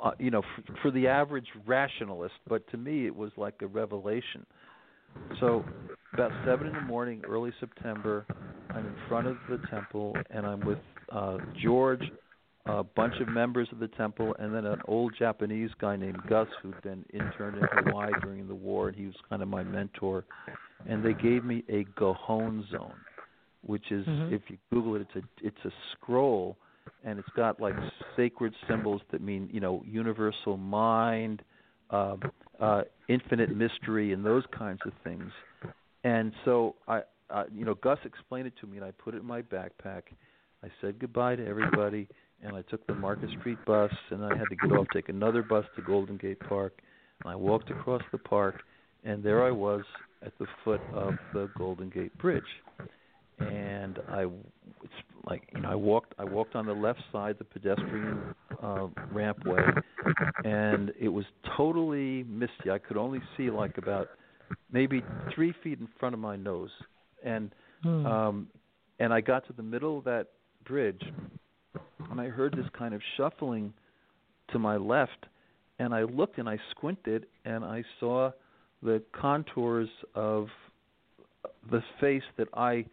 [0.00, 3.66] uh, you know, for, for the average rationalist, but to me it was like a
[3.66, 4.44] revelation.
[5.40, 5.64] So,
[6.14, 8.24] about seven in the morning, early September,
[8.74, 10.78] I'm in front of the temple, and I'm with
[11.10, 12.02] uh, George,
[12.66, 16.48] a bunch of members of the temple, and then an old Japanese guy named Gus
[16.62, 20.24] who'd been interned in Hawaii during the war, and he was kind of my mentor.
[20.88, 22.94] And they gave me a Gohonzon,
[23.62, 24.32] which is, Mhm.
[24.32, 26.56] if you Google it, it's a it's a scroll
[27.04, 27.74] and it's got like
[28.16, 31.42] sacred symbols that mean you know universal mind
[31.90, 32.16] uh,
[32.60, 35.30] uh infinite mystery and those kinds of things.
[36.04, 39.18] And so i uh, you know gus explained it to me and i put it
[39.18, 40.02] in my backpack.
[40.64, 42.08] I said goodbye to everybody
[42.42, 45.42] and i took the market street bus and i had to get off take another
[45.42, 46.80] bus to golden gate park.
[47.22, 48.62] And i walked across the park
[49.04, 49.82] and there i was
[50.22, 52.42] at the foot of the golden gate bridge.
[53.38, 54.26] And I
[55.26, 58.24] like you know I walked I walked on the left side the pedestrian
[58.62, 59.74] uh rampway
[60.44, 61.24] and it was
[61.56, 62.70] totally misty.
[62.70, 64.08] I could only see like about
[64.72, 65.02] maybe
[65.34, 66.70] 3 feet in front of my nose.
[67.24, 67.50] And
[67.82, 68.06] Hmm.
[68.06, 68.46] um
[68.98, 70.28] and I got to the middle of that
[70.64, 71.02] bridge
[72.10, 73.72] and I heard this kind of shuffling
[74.52, 75.26] to my left
[75.78, 78.30] and I looked and I squinted and I saw
[78.82, 80.48] the contours of
[81.70, 82.86] the face that I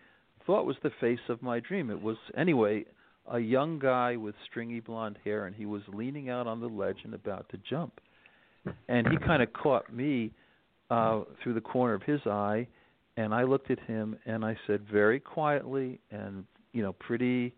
[0.45, 1.89] thought was the face of my dream.
[1.89, 2.85] It was anyway
[3.31, 6.97] a young guy with stringy blonde hair, and he was leaning out on the ledge
[7.03, 7.99] and about to jump.
[8.87, 10.31] And he kind of caught me
[10.89, 12.67] uh, through the corner of his eye,
[13.17, 17.53] and I looked at him and I said very quietly and you know pretty,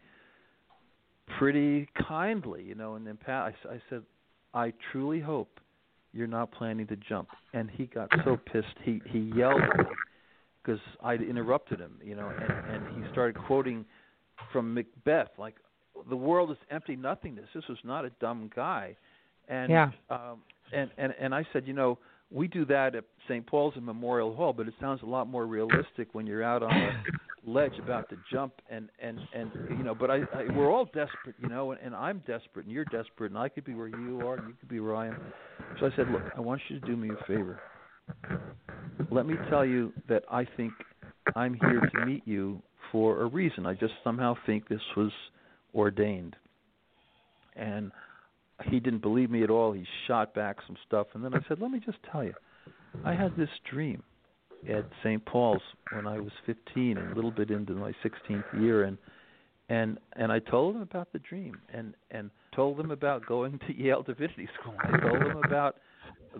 [1.37, 4.03] pretty kindly, you know, and then Pat, I said,
[4.53, 5.59] I truly hope
[6.13, 7.29] you're not planning to jump.
[7.53, 9.85] And he got so pissed, he he yelled at me
[10.65, 13.85] because I'd interrupted him, you know, and, and he started quoting
[14.51, 15.55] from Macbeth, like
[16.09, 17.45] the world is empty nothingness.
[17.53, 18.95] This was not a dumb guy,
[19.47, 19.91] and Yeah.
[20.09, 20.41] um,
[20.73, 21.97] and and and I said, you know,
[22.31, 23.45] we do that at St.
[23.45, 26.71] Paul's and Memorial Hall, but it sounds a lot more realistic when you're out on
[26.71, 29.95] a ledge about to jump and and and you know.
[29.95, 33.31] But I, I we're all desperate, you know, and, and I'm desperate, and you're desperate,
[33.31, 35.17] and I could be where you are, and you could be where I am.
[35.79, 37.59] So I said, look, I want you to do me a favor.
[39.11, 40.73] Let me tell you that I think
[41.35, 43.65] I'm here to meet you for a reason.
[43.65, 45.11] I just somehow think this was
[45.73, 46.35] ordained.
[47.55, 47.91] And
[48.69, 49.73] he didn't believe me at all.
[49.73, 52.33] He shot back some stuff, and then I said, "Let me just tell you,
[53.03, 54.01] I had this dream
[54.69, 55.23] at St.
[55.25, 58.97] Paul's when I was 15, and a little bit into my 16th year, and
[59.69, 63.77] and and I told him about the dream, and and told them about going to
[63.77, 64.75] Yale Divinity School.
[64.79, 65.77] I told them about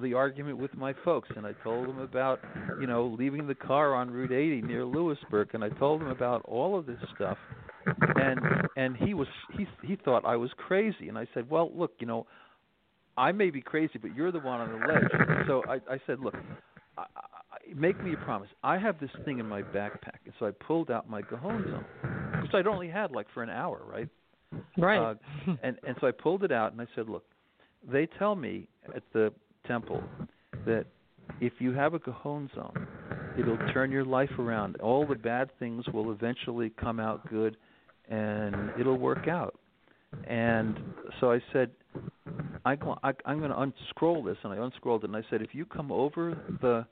[0.02, 2.40] the argument with my folks, and I told them about
[2.80, 6.42] you know leaving the car on Route 80 near Lewisburg, and I told him about
[6.46, 7.38] all of this stuff,
[8.16, 8.40] and
[8.76, 9.28] and he was
[9.58, 12.26] he he thought I was crazy, and I said, well, look, you know,
[13.18, 15.46] I may be crazy, but you're the one on the ledge.
[15.48, 16.36] So I I said, look,
[16.98, 18.50] I, I, make me a promise.
[18.64, 21.86] I have this thing in my backpack, and so I pulled out my zone,
[22.42, 24.10] which I'd only had like for an hour, right?
[24.78, 25.00] Right.
[25.00, 25.16] Uh,
[25.64, 27.24] and and so I pulled it out and I said, look,
[27.90, 29.32] they tell me at the
[29.68, 30.04] temple
[30.66, 30.86] that
[31.42, 32.88] if you have a Gohonzon,
[33.38, 34.78] it'll turn your life around.
[34.78, 37.58] All the bad things will eventually come out good,
[38.10, 39.56] and it'll work out.
[40.28, 40.78] And
[41.20, 41.72] so I said,
[42.64, 45.54] I, I, I'm going to unscroll this, and I unscrolled it, and I said, if
[45.54, 46.86] you come over the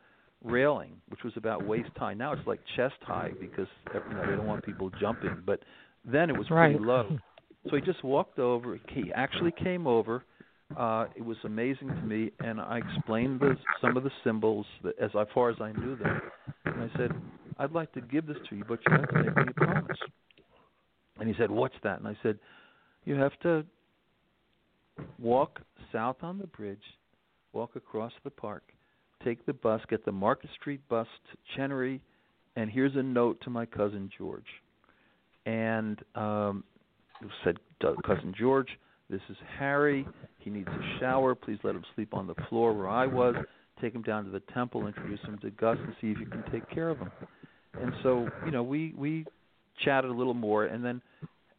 [0.44, 4.36] railing, which was about waist high, now it's like chest high because you know they
[4.36, 5.62] don't want people jumping, but
[6.04, 7.18] then it was pretty low.
[7.70, 8.78] So he just walked over.
[8.90, 10.26] He actually came over.
[10.78, 14.98] Uh, it was amazing to me, and I explained the, some of the symbols that,
[15.00, 16.22] as far as I knew them.
[16.66, 17.12] And I said,
[17.58, 19.98] "I'd like to give this to you, but you have to make me a promise."
[21.20, 22.40] And he said, "What's that?" And I said,
[23.06, 23.66] "You have to
[25.20, 26.84] walk south on the bridge,
[27.52, 28.64] walk across the park,
[29.24, 32.02] take the bus, get the Market Street bus to Chenery,
[32.56, 34.44] and here's a note to my cousin George."
[35.46, 36.64] And um,
[37.44, 37.58] said,
[38.06, 38.70] "Cousin George,
[39.10, 40.08] this is Harry.
[40.40, 41.36] He needs a shower.
[41.36, 43.36] Please let him sleep on the floor where I was.
[43.82, 46.44] Take him down to the temple, introduce him to Gus, and see if you can
[46.52, 47.12] take care of him."
[47.80, 49.26] And so, you know, we we
[49.84, 51.02] chatted a little more, and then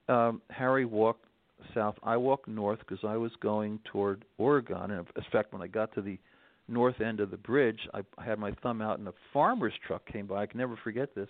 [0.09, 1.25] um, Harry walked
[1.75, 1.97] south.
[2.03, 4.91] I walked north because I was going toward Oregon.
[4.91, 6.19] And in fact, when I got to the
[6.69, 10.27] north end of the bridge, I had my thumb out, and a farmer's truck came
[10.27, 10.43] by.
[10.43, 11.29] I can never forget this.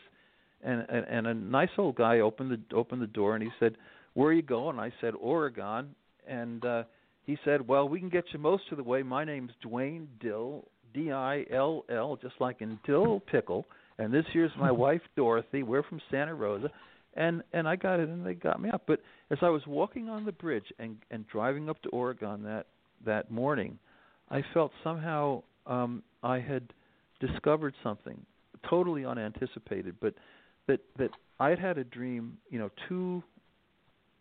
[0.62, 3.77] And and, and a nice old guy opened the opened the door, and he said,
[4.14, 5.94] "Where are you going?" I said, "Oregon."
[6.28, 6.84] And uh,
[7.24, 9.02] he said, "Well, we can get you most of the way.
[9.02, 13.66] My name's Dwayne Dill, D I L L, just like in dill pickle."
[13.98, 15.62] And this here's my wife Dorothy.
[15.62, 16.70] We're from Santa Rosa
[17.16, 18.82] and and I got it and they got me up.
[18.87, 22.66] But as I was walking on the bridge and and driving up to Oregon that
[23.04, 23.78] that morning,
[24.30, 26.72] I felt somehow um I had
[27.20, 28.20] discovered something
[28.68, 30.14] totally unanticipated, but
[30.66, 33.22] that that I had had a dream, you know, two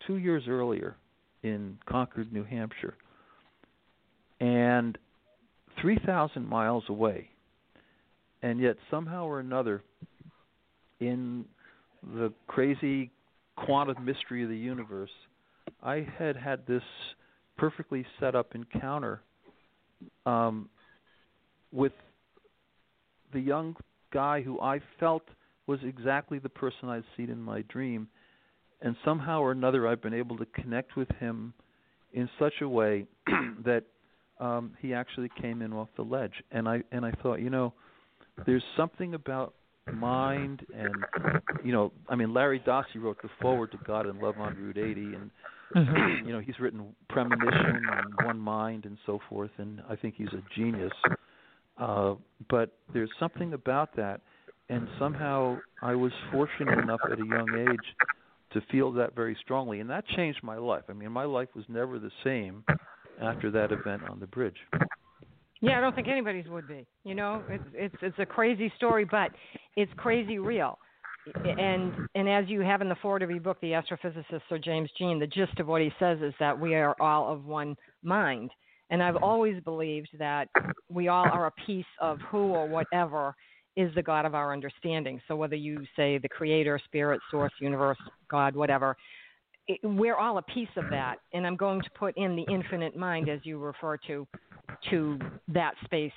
[0.06, 0.96] two years earlier
[1.44, 2.96] in Concord, New Hampshire,
[4.40, 4.98] and
[5.80, 7.28] three thousand miles away,
[8.42, 9.82] and yet somehow or another,
[11.00, 11.44] in
[12.14, 13.10] the crazy
[13.56, 15.10] quantum mystery of the universe,
[15.82, 16.82] I had had this
[17.56, 19.20] perfectly set up encounter
[20.26, 20.68] um,
[21.72, 21.92] with
[23.32, 23.76] the young
[24.12, 25.22] guy who I felt
[25.66, 28.08] was exactly the person I'd seen in my dream,
[28.84, 31.52] and somehow or another I've been able to connect with him
[32.12, 33.06] in such a way
[33.64, 33.82] that
[34.38, 37.72] um, he actually came in off the ledge, and I and I thought, you know,
[38.46, 39.54] there's something about
[39.92, 40.94] mind and
[41.62, 44.78] you know i mean larry dossey wrote the forward to god and love on route
[44.78, 45.30] 80 and
[46.26, 50.28] you know he's written premonition and one mind and so forth and i think he's
[50.28, 50.92] a genius.
[51.78, 52.14] Uh
[52.48, 54.22] but there's something about that
[54.70, 58.08] and somehow i was fortunate enough at a young age
[58.54, 61.64] to feel that very strongly and that changed my life i mean my life was
[61.68, 62.64] never the same
[63.20, 64.56] after that event on the bridge
[65.64, 66.86] Yeah, I don't think anybody's would be.
[67.04, 69.30] You know, it's it's it's a crazy story, but
[69.76, 70.78] it's crazy real.
[71.58, 74.90] And and as you have in the forward of your book, the astrophysicist Sir James
[74.98, 78.50] Jeans, the gist of what he says is that we are all of one mind.
[78.90, 80.48] And I've always believed that
[80.90, 83.34] we all are a piece of who or whatever
[83.76, 85.20] is the God of our understanding.
[85.28, 87.98] So whether you say the creator, spirit, source, universe,
[88.30, 88.96] God, whatever,
[89.66, 91.16] it, we're all a piece of that.
[91.32, 94.26] And I'm going to put in the infinite mind, as you refer to,
[94.90, 95.18] to
[95.48, 96.12] that space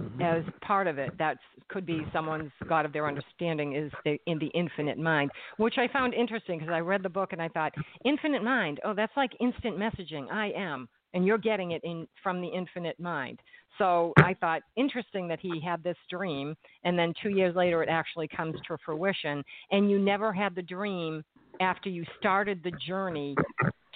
[0.00, 0.22] Mhm.
[0.22, 1.16] as part of it.
[1.18, 5.78] That could be someone's God of their understanding is the, in the infinite mind, which
[5.78, 7.72] I found interesting because I read the book and I thought,
[8.04, 8.80] infinite mind.
[8.84, 10.30] Oh, that's like instant messaging.
[10.30, 13.40] I am, and you're getting it in from the infinite mind.
[13.78, 16.54] So I thought interesting that he had this dream,
[16.84, 19.42] and then two years later it actually comes to fruition.
[19.70, 21.22] And you never had the dream
[21.60, 23.34] after you started the journey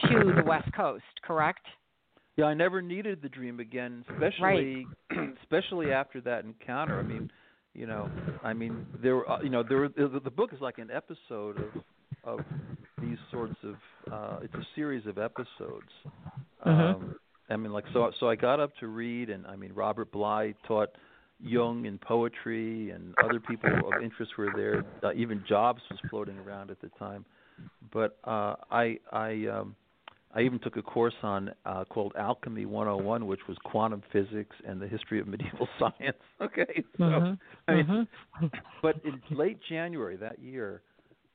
[0.02, 1.64] to the West Coast, correct?
[2.36, 4.86] Yeah, I never needed the dream again, especially
[5.42, 6.98] especially after that encounter.
[6.98, 7.30] I mean,
[7.74, 8.10] you know,
[8.42, 11.82] I mean, there were, uh, you know, there the book is like an episode of
[12.24, 12.44] of
[13.00, 13.76] these sorts of
[14.10, 15.90] uh it's a series of episodes.
[16.66, 16.94] Mhm.
[16.94, 17.14] Um
[17.50, 20.54] I mean like so so I got up to Reed and I mean Robert Bly
[20.66, 20.90] taught
[21.40, 24.84] Jung in poetry and other people of interest were there.
[25.02, 27.24] Uh, even Jobs was floating around at the time.
[27.92, 29.76] But uh I I um
[30.36, 34.82] I even took a course on uh, called Alchemy 101, which was quantum physics and
[34.82, 36.16] the history of medieval science.
[36.40, 37.38] Okay, so Mhm.
[37.68, 38.50] I mean, Mhm.
[38.82, 40.82] but in late January that year,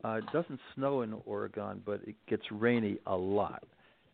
[0.03, 3.63] uh, it doesn't snow in Oregon, but it gets rainy a lot.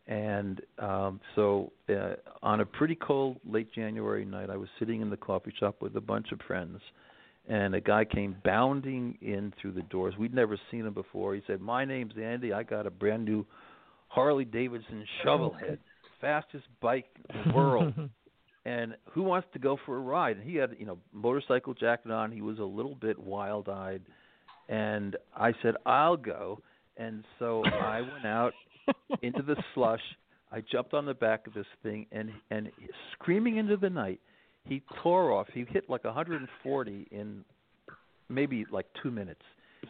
[0.08, 5.10] And um, so, uh, on a pretty cold late January night, I was sitting in
[5.10, 6.80] the coffee shop with a bunch of friends,
[7.48, 10.14] and a guy came bounding in through the doors.
[10.18, 11.34] We'd never seen him before.
[11.34, 12.54] He said, "My name's Andy.
[12.54, 13.48] I got a brand new
[14.08, 15.80] Harley Davidson Shovelhead,
[16.22, 17.94] fastest bike in the world."
[18.66, 20.38] and who wants to go for a ride?
[20.38, 22.32] And he had, you know, motorcycle jacket on.
[22.32, 24.02] He was a little bit wild-eyed,
[24.70, 26.62] and I said, "I'll go."
[26.98, 28.54] And so I went out
[29.22, 30.02] into the slush.
[30.52, 32.72] I jumped on the back of this thing, and and
[33.14, 34.20] screaming into the night,
[34.64, 35.48] he tore off.
[35.54, 37.44] He hit like 140 in
[38.30, 39.42] maybe like two minutes.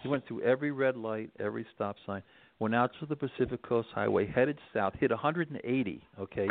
[0.01, 2.21] He went through every red light, every stop sign,
[2.59, 6.03] went out to the Pacific Coast Highway, headed south, hit 180.
[6.19, 6.47] Okay,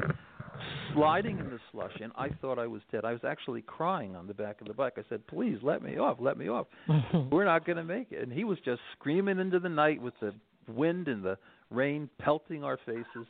[0.92, 3.04] sliding in the slush, and I thought I was dead.
[3.04, 4.94] I was actually crying on the back of the bike.
[4.96, 6.66] I said, "Please let me off, let me off.
[7.30, 10.14] We're not going to make it." And he was just screaming into the night with
[10.20, 10.34] the
[10.68, 11.38] wind and the
[11.70, 13.26] rain pelting our faces.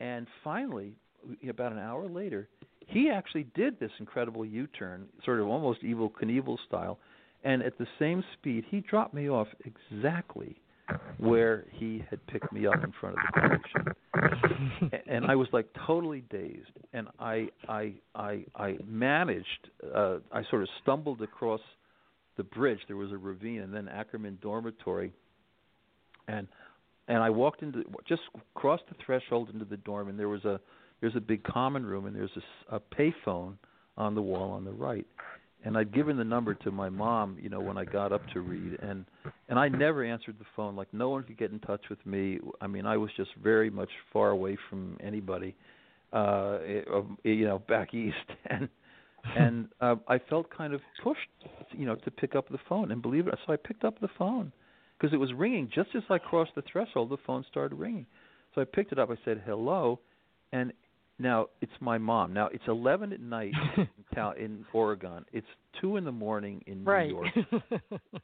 [0.00, 0.94] And finally,
[1.48, 2.48] about an hour later,
[2.86, 6.98] he actually did this incredible U-turn, sort of almost Evel Knievel style,
[7.44, 10.56] and at the same speed, he dropped me off exactly
[11.18, 13.92] where he had picked me up in front of the coffee
[15.06, 19.70] and I was like totally dazed, and I I I I managed.
[19.94, 21.60] Uh, I sort of stumbled across
[22.36, 22.80] the bridge.
[22.88, 25.12] There was a ravine, and then Ackerman Dormitory,
[26.28, 26.46] and
[27.08, 28.22] and I walked into just
[28.54, 30.60] crossed the threshold into the dorm, and there was a
[31.00, 32.30] there's a big common room, and there's
[32.70, 33.54] a, a payphone
[33.96, 35.06] on the wall on the right.
[35.64, 38.40] And I'd given the number to my mom, you know, when I got up to
[38.40, 39.04] Reed, and
[39.48, 40.74] and I never answered the phone.
[40.74, 42.40] Like no one could get in touch with me.
[42.60, 45.54] I mean, I was just very much far away from anybody,
[46.12, 46.58] uh,
[47.22, 48.68] you know, back east, and
[49.36, 51.20] and uh, I felt kind of pushed,
[51.70, 52.90] you know, to pick up the phone.
[52.90, 54.52] And believe it, so I picked up the phone
[54.98, 57.10] because it was ringing just as I crossed the threshold.
[57.10, 58.06] The phone started ringing,
[58.54, 59.10] so I picked it up.
[59.10, 60.00] I said hello,
[60.52, 60.72] and
[61.22, 62.32] now it's my mom.
[62.32, 65.24] Now it's eleven at night in, Cal- in Oregon.
[65.32, 65.46] It's
[65.80, 67.08] two in the morning in New right.
[67.10, 67.28] York,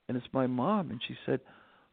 [0.09, 0.91] and it's my mom.
[0.91, 1.41] And she said,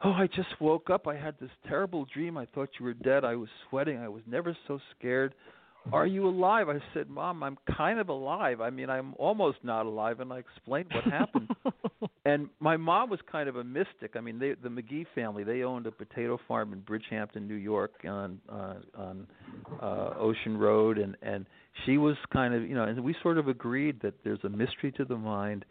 [0.04, 1.08] "Oh, I just woke up.
[1.08, 2.38] I had this terrible dream.
[2.38, 3.24] I thought you were dead.
[3.24, 3.98] I was sweating.
[4.00, 5.36] I was never so scared.
[5.94, 8.62] Are you alive?" I said, "Mom, I'm kind of alive.
[8.62, 11.50] I mean, I'm almost not alive." And I explained what happened.
[12.26, 14.16] and my mom was kind of a mystic.
[14.16, 17.92] I mean, they, the McGee family they owned a potato farm in Bridgehampton, New York,
[18.08, 19.28] on uh, on
[19.82, 21.46] uh, Ocean Road, and and
[21.86, 24.92] she was kind of you know, and we sort of agreed that there's a mystery
[24.94, 25.66] to the mind,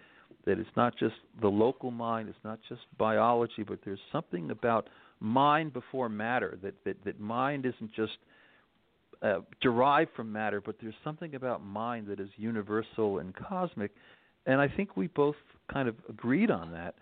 [0.47, 4.89] that it's not just the local mind, it's not just biology, but there's something about
[5.21, 8.13] mind before matter that that that mind isn't just
[9.25, 13.91] uh, derived from matter, but there's something about mind that is universal and cosmic.
[14.47, 15.37] And I think we both
[15.73, 16.95] kind of agreed on that.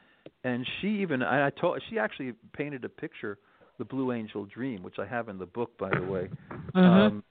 [0.45, 3.39] And she even I, I told she actually painted a picture,
[3.79, 6.29] the Blue Angel Dream, which I have in the book, by the way.
[6.75, 6.87] Mhm.
[6.87, 7.25] Um,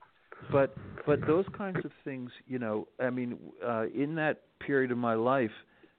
[0.51, 0.75] but
[1.07, 5.15] but those kinds of things, you know, I mean, uh, in that period of my
[5.15, 5.51] life,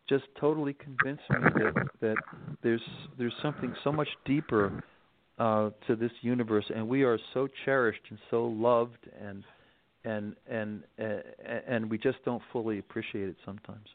[0.08, 2.16] just totally convinced me that that
[2.62, 2.82] there's
[3.18, 4.84] there's something so much deeper
[5.42, 9.42] uh, to this universe, and we are so cherished and so loved, and
[10.04, 11.18] and and uh,
[11.66, 13.86] and we just don't fully appreciate it sometimes.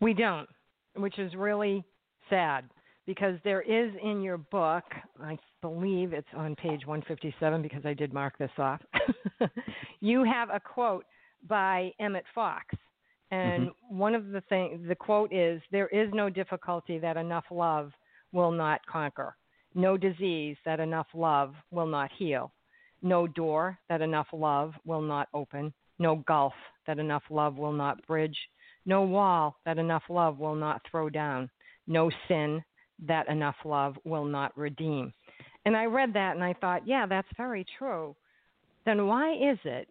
[0.00, 0.48] We don't,
[0.94, 1.84] which is really
[2.30, 2.64] sad
[3.06, 4.84] because there is in your book,
[5.20, 8.80] I believe it's on page 157 because I did mark this off.
[10.00, 11.04] you have a quote
[11.48, 12.66] by Emmett Fox.
[13.32, 17.90] And one of the thing the quote is there is no difficulty that enough love
[18.30, 19.34] will not conquer.
[19.74, 22.52] No disease that enough love will not heal.
[23.02, 25.72] No door that enough love will not open.
[25.98, 26.54] No gulf
[26.86, 28.36] that enough love will not bridge
[28.86, 31.50] no wall that enough love will not throw down,
[31.86, 32.62] no sin
[33.06, 35.12] that enough love will not redeem.
[35.64, 38.16] And I read that and I thought, yeah, that's very true.
[38.84, 39.88] Then why is it?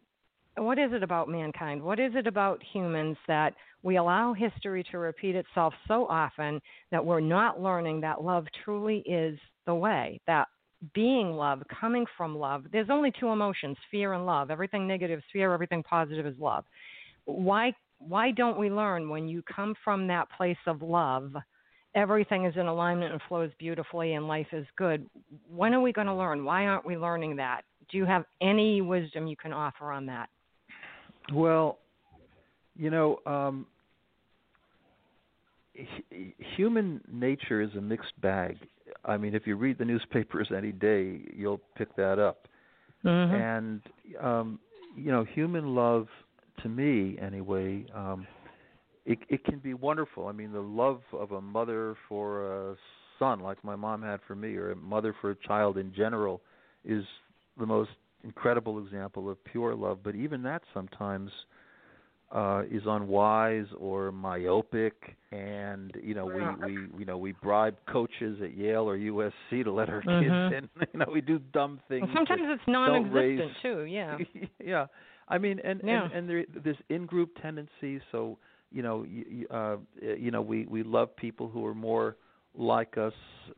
[0.58, 1.82] What is it about mankind?
[1.82, 3.54] What is it about humans that
[3.84, 6.62] we allow history to repeat itself so often
[6.92, 10.48] that we're not learning that love truly is the way, that
[10.94, 14.50] being love, coming from love, there's only two emotions, fear and love.
[14.50, 16.66] Everything negative is fear, everything positive is love.
[17.26, 21.34] Why why don't we learn when you come from that place of love,
[21.94, 25.08] everything is in alignment and flows beautifully and life is good?
[25.48, 26.44] When are we going to learn?
[26.44, 27.62] Why aren't we learning that?
[27.92, 30.30] Do you have any wisdom you can offer on that?
[31.32, 31.78] Well,
[32.78, 33.66] you know, um,
[36.56, 38.58] human nature is a mixed bag.
[39.06, 42.48] I mean, if you read the newspapers any day, you'll pick that up.
[43.06, 43.36] Mm-hmm.
[43.36, 43.82] And
[44.22, 44.60] um,
[44.96, 46.08] you know, human love,
[46.62, 48.28] to me anyway, um,
[49.06, 50.28] it it can be wonderful.
[50.28, 52.76] I mean, the love of a mother for a
[53.18, 56.42] son, like my mom had for me, or a mother for a child in general,
[56.86, 57.04] is
[57.60, 57.92] the most
[58.24, 60.00] incredible example of pure love.
[60.04, 61.32] But even that sometimes
[62.32, 68.40] uh, is unwise or myopic, and you know we we you know we bribe coaches
[68.42, 70.54] at Yale or USC to let our mm-hmm.
[70.54, 70.88] kids in.
[70.94, 72.04] You know we do dumb things.
[72.04, 73.84] Well, sometimes it's non-existent raise, too.
[73.84, 74.18] Yeah.
[74.64, 74.86] yeah,
[75.28, 76.06] I mean, and yeah.
[76.06, 78.02] and, and there, this in-group tendency.
[78.12, 78.38] So
[78.72, 82.16] you know, you, uh, you know, we we love people who are more
[82.56, 83.14] like us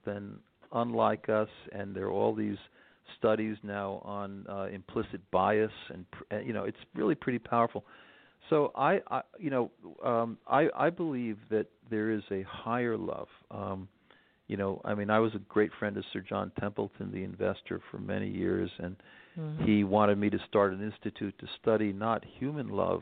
[0.05, 0.39] than
[0.71, 2.57] unlike us, and there are all these
[3.17, 6.05] studies now on uh, implicit bias, and
[6.45, 7.85] you know, it's really pretty powerful.
[8.49, 9.71] So I, I you know,
[10.03, 13.27] um, I, I believe that there is a higher love.
[13.51, 13.87] Um,
[14.47, 17.79] you know, I mean, I was a great friend of Sir John Templeton, the investor,
[17.89, 18.95] for many years, and
[19.39, 19.65] mm-hmm.
[19.65, 23.01] he wanted me to start an institute to study not human love,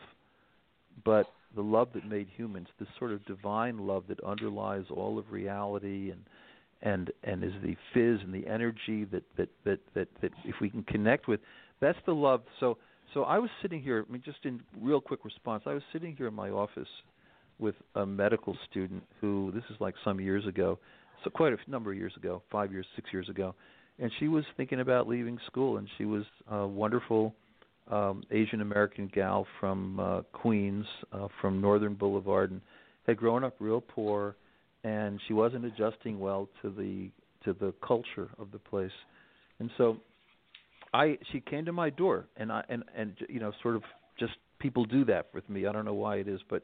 [1.04, 1.26] but
[1.56, 6.12] the love that made humans, this sort of divine love that underlies all of reality
[6.12, 6.22] and
[6.84, 10.70] and and is the fizz and the energy that that that that, that if we
[10.70, 11.40] can connect with,
[11.80, 12.42] that's the love.
[12.60, 12.78] So
[13.14, 14.06] so I was sitting here.
[14.08, 16.88] I mean, just in real quick response, I was sitting here in my office
[17.60, 20.80] with a medical student who this is like some years ago,
[21.24, 23.54] so quite a number of years ago, five years, six years ago,
[24.00, 27.36] and she was thinking about leaving school, and she was a wonderful
[27.90, 32.62] um, Asian American gal from uh, Queens, uh, from Northern Boulevard, and
[33.06, 34.36] had grown up real poor,
[34.84, 37.10] and she wasn't adjusting well to the
[37.44, 38.92] to the culture of the place,
[39.60, 39.98] and so
[40.94, 43.84] I she came to my door and I and and you know sort of
[44.20, 45.66] just people do that with me.
[45.66, 46.64] I don't know why it is, but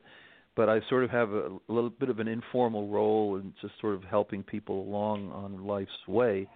[0.55, 3.73] but I sort of have a, a little bit of an informal role and just
[3.79, 6.47] sort of helping people along on life's way.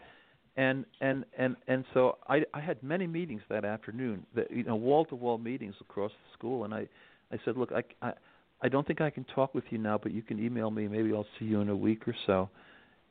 [0.58, 4.76] And and and and so I I had many meetings that afternoon, that you know
[4.76, 6.88] wall to wall meetings across the school, and I
[7.32, 8.14] I said, look, I I
[8.62, 10.88] I don't think I can talk with you now, but you can email me.
[10.88, 12.50] Maybe I'll see you in a week or so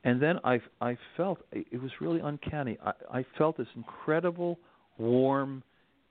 [0.05, 2.78] and then I I felt it was really uncanny.
[2.84, 4.59] I, I felt this incredible
[4.98, 5.62] warm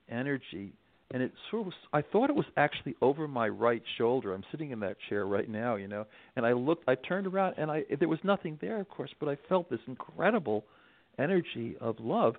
[0.09, 0.73] energy,
[1.11, 4.33] and it sort of was, I thought it was actually over my right shoulder.
[4.33, 6.87] I'm sitting in that chair right now, you know, and I looked.
[6.87, 9.79] I turned around, and I there was nothing there, of course, but I felt this
[9.87, 10.65] incredible
[11.17, 12.35] energy of love,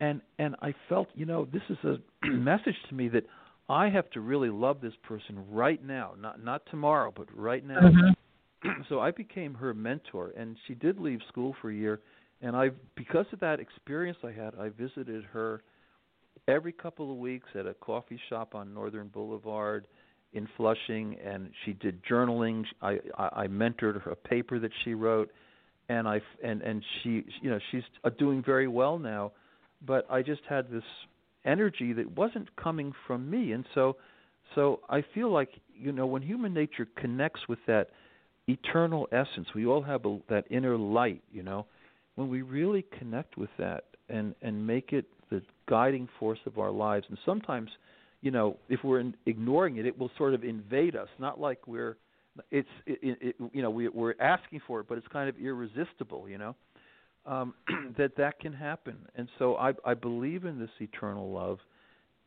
[0.00, 3.24] and and I felt, you know, this is a message to me that
[3.68, 7.80] I have to really love this person right now, not not tomorrow, but right now.
[7.80, 8.12] Mm-hmm
[8.88, 12.00] so I became her mentor, and she did leave school for a year.
[12.42, 15.62] And I, because of that experience I had, I visited her
[16.48, 19.86] every couple of weeks at a coffee shop on Northern Boulevard
[20.32, 22.64] in Flushing, and she did journaling.
[22.82, 25.30] I, I, I mentored her a paper that she wrote,
[25.88, 29.32] and I and and she, you know, she's uh, doing very well now.
[29.86, 30.84] But I just had this
[31.44, 33.96] energy that wasn't coming from me, and so,
[34.54, 37.90] so I feel like you know when human nature connects with that
[38.48, 39.48] eternal essence.
[39.54, 41.66] We all have a, that inner light, you know.
[42.14, 46.70] When we really connect with that and and make it the guiding force of our
[46.70, 47.70] lives, and sometimes,
[48.22, 51.08] you know, if we're in, ignoring it, it will sort of invade us.
[51.18, 51.96] Not like we're,
[52.50, 56.28] it's, it, it, you know, we, we're asking for it, but it's kind of irresistible,
[56.28, 56.54] you know.
[57.26, 57.54] Um,
[57.98, 61.58] that that can happen, and so I I believe in this eternal love,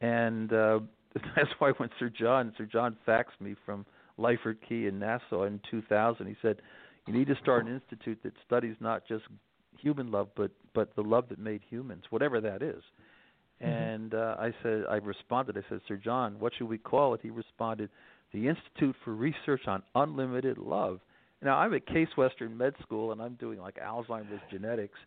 [0.01, 0.79] and uh,
[1.35, 3.85] that's why when Sir John Sir John faxed me from
[4.19, 6.27] Lyford Cay in Nassau in 2000.
[6.27, 6.61] He said,
[7.07, 9.23] "You need to start an institute that studies not just
[9.79, 12.83] human love, but but the love that made humans, whatever that is."
[13.61, 13.71] Mm-hmm.
[13.71, 15.57] And uh, I said, I responded.
[15.57, 17.89] I said, "Sir John, what should we call it?" He responded,
[18.33, 20.99] "The Institute for Research on Unlimited Love."
[21.41, 24.99] Now I'm at Case Western Med School, and I'm doing like Alzheimer's genetics.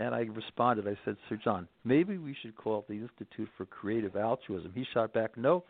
[0.00, 0.86] And I responded.
[0.86, 4.70] I said, Sir John, maybe we should call it the Institute for Creative Altruism.
[4.72, 5.64] He shot back, No,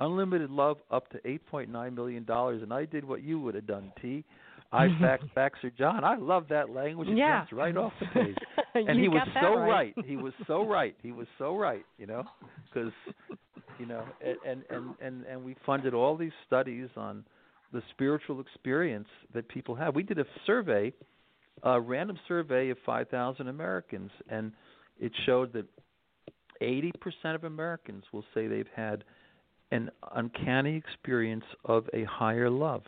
[0.00, 3.54] unlimited love up to eight point nine million dollars, and I did what you would
[3.54, 4.24] have done, T.
[4.72, 6.02] I faxed back Sir John.
[6.02, 7.08] I love that language.
[7.08, 7.40] It Yeah.
[7.40, 8.36] jumps right off the page.
[8.74, 9.94] And he was so right.
[10.04, 10.96] He was so right.
[11.00, 11.84] He was so right.
[11.96, 12.24] You know,
[12.72, 12.92] because
[13.78, 17.24] you know, and, and and and and we funded all these studies on
[17.72, 19.94] the spiritual experience that people have.
[19.94, 20.92] We did a survey,
[21.62, 24.52] a random survey of 5,000 Americans, and
[25.00, 25.66] it showed that
[26.62, 26.92] 80%
[27.34, 29.02] of Americans will say they've had
[29.74, 32.82] an uncanny experience of a higher love.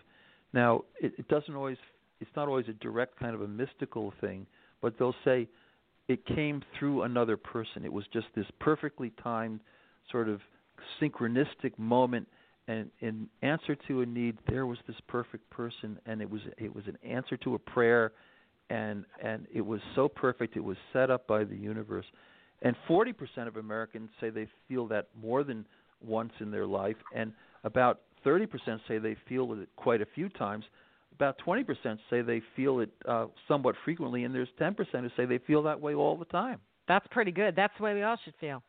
[0.52, 1.78] Now, it, it doesn't always,
[2.20, 4.46] it's not always a direct kind of a mystical thing,
[4.80, 5.48] but they'll say
[6.06, 7.84] it came through another person.
[7.84, 9.60] It was just this perfectly timed
[10.12, 10.40] sort of
[11.02, 12.28] synchronistic moment
[12.68, 16.74] and in answer to a need there was this perfect person and it was it
[16.74, 18.12] was an answer to a prayer
[18.70, 22.04] and and it was so perfect it was set up by the universe
[22.62, 23.14] and 40%
[23.46, 25.64] of Americans say they feel that more than
[26.04, 27.32] once in their life and
[27.64, 28.48] about 30%
[28.88, 30.64] say they feel it quite a few times
[31.14, 31.64] about 20%
[32.10, 35.80] say they feel it uh, somewhat frequently and there's 10% who say they feel that
[35.80, 37.54] way all the time That's pretty good.
[37.56, 38.62] That's the way we all should feel.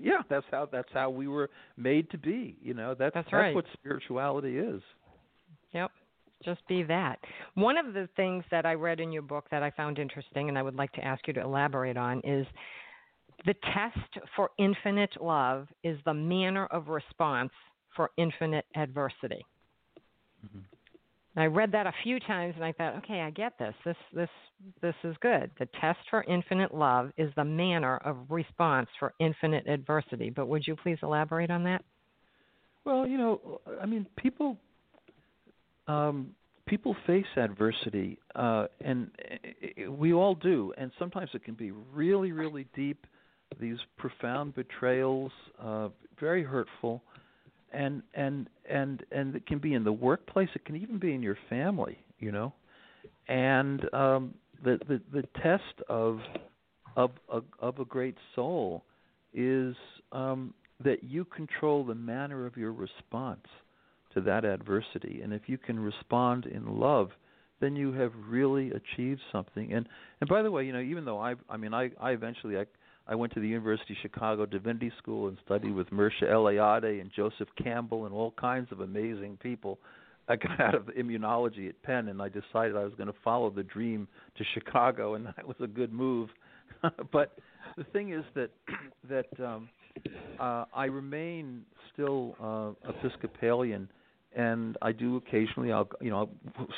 [0.00, 3.54] yeah that's how that's how we were made to be you know that's That's right.
[3.54, 4.82] what spirituality is
[5.72, 5.90] Yep.
[6.44, 7.18] Just be that.
[7.54, 10.56] One of the things that I read in your book that I found interesting and
[10.58, 12.46] I would like to ask you to elaborate on is
[13.46, 17.52] the test for infinite love is the manner of response
[17.94, 19.44] for infinite adversity.
[20.44, 20.64] Mhm.
[21.36, 23.74] I read that a few times and I thought, okay, I get this.
[23.84, 24.30] This this
[24.80, 25.50] this is good.
[25.58, 30.30] The test for infinite love is the manner of response for infinite adversity.
[30.30, 31.84] But would you please elaborate on that?
[32.84, 34.58] Well, you know, I mean, people
[35.86, 36.34] um,
[36.66, 39.10] people face adversity, uh, and
[39.88, 43.06] uh, we all do, and sometimes it can be really, really deep.
[43.58, 45.88] These profound betrayals, uh,
[46.18, 47.02] very hurtful,
[47.72, 50.48] and and and and it can be in the workplace.
[50.54, 51.98] It can even be in your family.
[52.18, 52.52] You know,
[53.28, 56.20] and um, the the the test of
[56.96, 58.84] of of, of a great soul
[59.34, 59.74] is
[60.12, 63.46] um, that you control the manner of your response
[64.14, 65.20] to that adversity.
[65.22, 67.10] And if you can respond in love,
[67.60, 69.72] then you have really achieved something.
[69.72, 69.88] And
[70.20, 72.64] and by the way, you know, even though I I mean I I eventually I
[73.10, 77.10] I went to the University of Chicago Divinity School and studied with Mircea Eliade and
[77.14, 79.80] Joseph Campbell and all kinds of amazing people.
[80.28, 83.50] I got out of immunology at Penn and I decided I was going to follow
[83.50, 84.06] the dream
[84.38, 86.28] to Chicago and that was a good move.
[87.12, 87.36] but
[87.76, 88.50] the thing is that
[89.08, 89.68] that um
[90.38, 93.90] uh I remain still uh Episcopalian
[94.36, 96.30] and I do occasionally I'll you know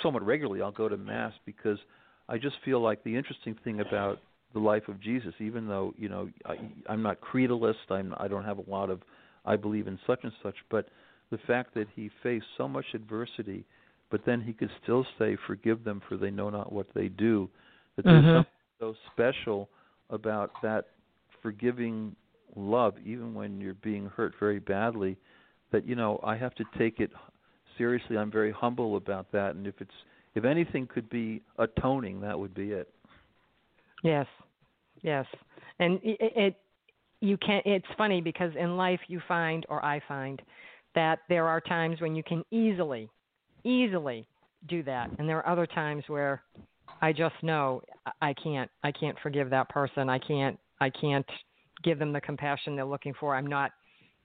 [0.03, 1.79] somewhat regularly I'll go to mass because
[2.27, 4.19] I just feel like the interesting thing about
[4.53, 6.57] the life of Jesus even though you know I
[6.89, 9.01] I'm not creedalist I'm I don't have a lot of
[9.45, 10.89] I believe in such and such but
[11.31, 13.65] the fact that he faced so much adversity
[14.11, 17.49] but then he could still say forgive them for they know not what they do
[17.97, 18.35] that there's Mhm.
[18.35, 19.69] something so special
[20.11, 20.87] about that
[21.41, 22.15] forgiving
[22.55, 25.17] love even when you're being hurt very badly
[25.71, 27.11] that you know I have to take it
[27.79, 32.39] seriously I'm very humble about that and if it's if anything could be atoning that
[32.39, 32.89] would be it
[34.03, 34.27] Yes,
[35.03, 35.27] yes,
[35.79, 36.57] and it, it
[37.21, 37.63] you can.
[37.65, 40.43] It's funny because in life you find, or I find,
[40.95, 43.09] that there are times when you can easily,
[43.65, 44.27] easily
[44.69, 46.43] do that, and there are other times where
[47.01, 48.71] I just know I- I can't.
[48.83, 50.09] I can't forgive that person.
[50.09, 50.59] I can't.
[50.81, 51.27] I can't
[51.85, 53.37] give them the compassion they're looking for.
[53.37, 53.71] I'm not.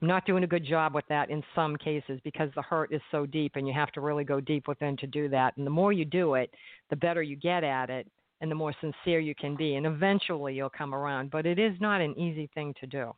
[0.02, 3.02] I'm not doing a good job with that in some cases because the hurt is
[3.10, 5.58] so deep, and you have to really go deep within to do that.
[5.58, 6.54] And the more you do it,
[6.90, 8.08] the better you get at it
[8.42, 11.74] and the more sincere you can be and eventually you'll come around but it is
[11.80, 13.12] not an easy thing to do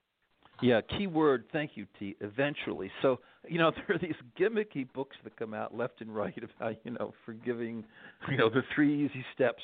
[0.61, 1.45] Yeah, key word.
[1.53, 2.15] Thank you, T.
[2.19, 2.91] Eventually.
[3.01, 6.75] So, you know, there are these gimmicky books that come out left and right about,
[6.83, 7.85] you know, forgiving,
[8.29, 9.63] you know, the three easy steps.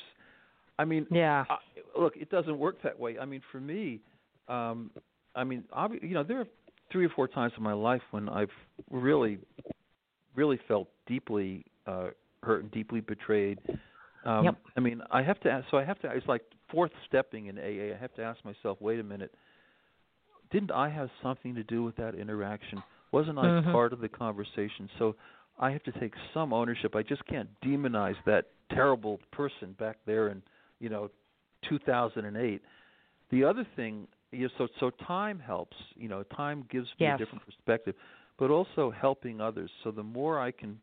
[0.78, 1.56] I mean, yeah I,
[1.98, 3.18] look, it doesn't work that way.
[3.18, 4.00] I mean, for me,
[4.48, 4.90] um,
[5.34, 6.46] I mean, obvi- you know, there are
[6.92, 8.50] three or four times in my life when I've
[8.90, 9.38] really,
[10.34, 12.08] really felt deeply uh,
[12.42, 13.58] hurt and deeply betrayed.
[14.26, 14.56] Um, Yep.
[14.76, 15.66] I mean, I have to ask.
[15.70, 16.10] So I have to.
[16.10, 17.94] It's like fourth stepping in AA.
[17.94, 19.32] I have to ask myself, wait a minute.
[20.50, 22.82] Didn't I have something to do with that interaction?
[23.12, 23.72] Wasn't I Mhm.
[23.72, 24.88] part of the conversation?
[24.98, 25.16] So
[25.58, 26.94] I have to take some ownership.
[26.94, 30.42] I just can't demonize that terrible person back there in,
[30.80, 31.10] you know,
[31.62, 32.62] 2008.
[33.30, 35.76] The other thing, you know, so so time helps.
[35.94, 37.14] You know, time gives me Yes.
[37.16, 37.94] a different perspective,
[38.38, 39.70] but also helping others.
[39.82, 40.80] So the more I can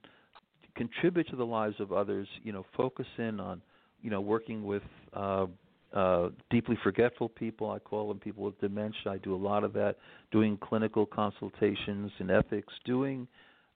[0.75, 3.61] contribute to the lives of others, you know, focus in on,
[4.01, 5.47] you know, working with uh,
[5.93, 7.69] uh, deeply forgetful people.
[7.69, 9.11] I call them people with dementia.
[9.11, 9.97] I do a lot of that,
[10.31, 13.27] doing clinical consultations in ethics, doing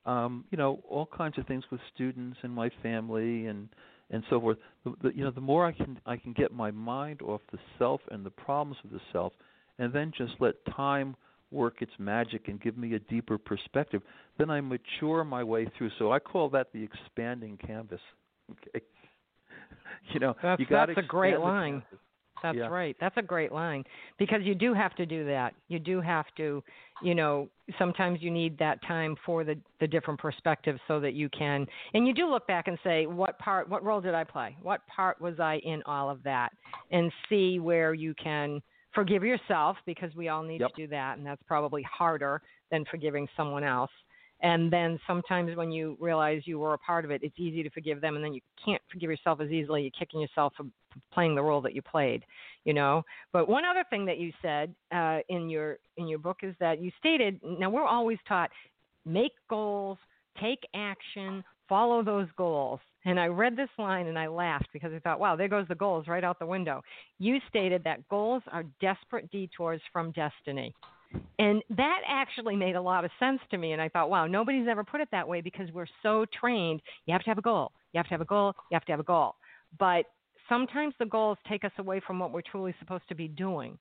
[0.05, 3.69] um, you know all kinds of things with students and my family and
[4.09, 4.57] and so forth.
[4.83, 7.59] The, the, you know, the more I can I can get my mind off the
[7.77, 9.33] self and the problems of the self,
[9.77, 11.15] and then just let time
[11.51, 14.01] work its magic and give me a deeper perspective,
[14.37, 15.91] then I mature my way through.
[15.97, 18.01] So I call that the expanding canvas.
[18.49, 18.79] Okay.
[20.13, 21.83] You know, that's, you got that's a great line.
[22.41, 22.67] That's Yeah.
[22.67, 22.95] right.
[22.99, 23.83] That's a great line
[24.17, 25.53] because you do have to do that.
[25.67, 26.63] You do have to,
[27.01, 31.29] you know, sometimes you need that time for the the different perspectives so that you
[31.29, 34.55] can and you do look back and say what part what role did I play?
[34.61, 36.51] What part was I in all of that?
[36.91, 38.61] And see where you can
[38.97, 40.73] forgive yourself because we all need Yep.
[40.73, 42.41] to do that and that's probably harder
[42.71, 43.91] than forgiving someone else.
[44.41, 47.69] And then sometimes when you realize you were a part of it, it's easy to
[47.71, 49.81] forgive them, and then you can't forgive yourself as easily.
[49.83, 52.23] You're kicking yourself for for playing the role that you played,
[52.63, 53.03] you know.
[53.33, 56.79] But one other thing that you said uh, in your in your book is that
[56.79, 57.39] you stated.
[57.43, 58.51] Now we're always taught
[59.05, 59.97] make goals,
[60.39, 62.79] take action, follow those goals.
[63.07, 65.75] And I read this line and I laughed because I thought, wow, there goes the
[65.75, 66.81] goals right out the window.
[67.19, 70.75] You stated that goals are desperate detours from destiny.
[71.39, 73.71] And that actually made a lot of sense to me.
[73.71, 76.81] And I thought, wow, nobody's ever put it that way because we're so trained.
[77.05, 77.71] You have to have a goal.
[77.93, 78.53] You have to have a goal.
[78.69, 79.35] You have to have a goal.
[79.79, 80.03] But
[80.49, 83.77] sometimes the goals take us away from what we're truly supposed to be doing.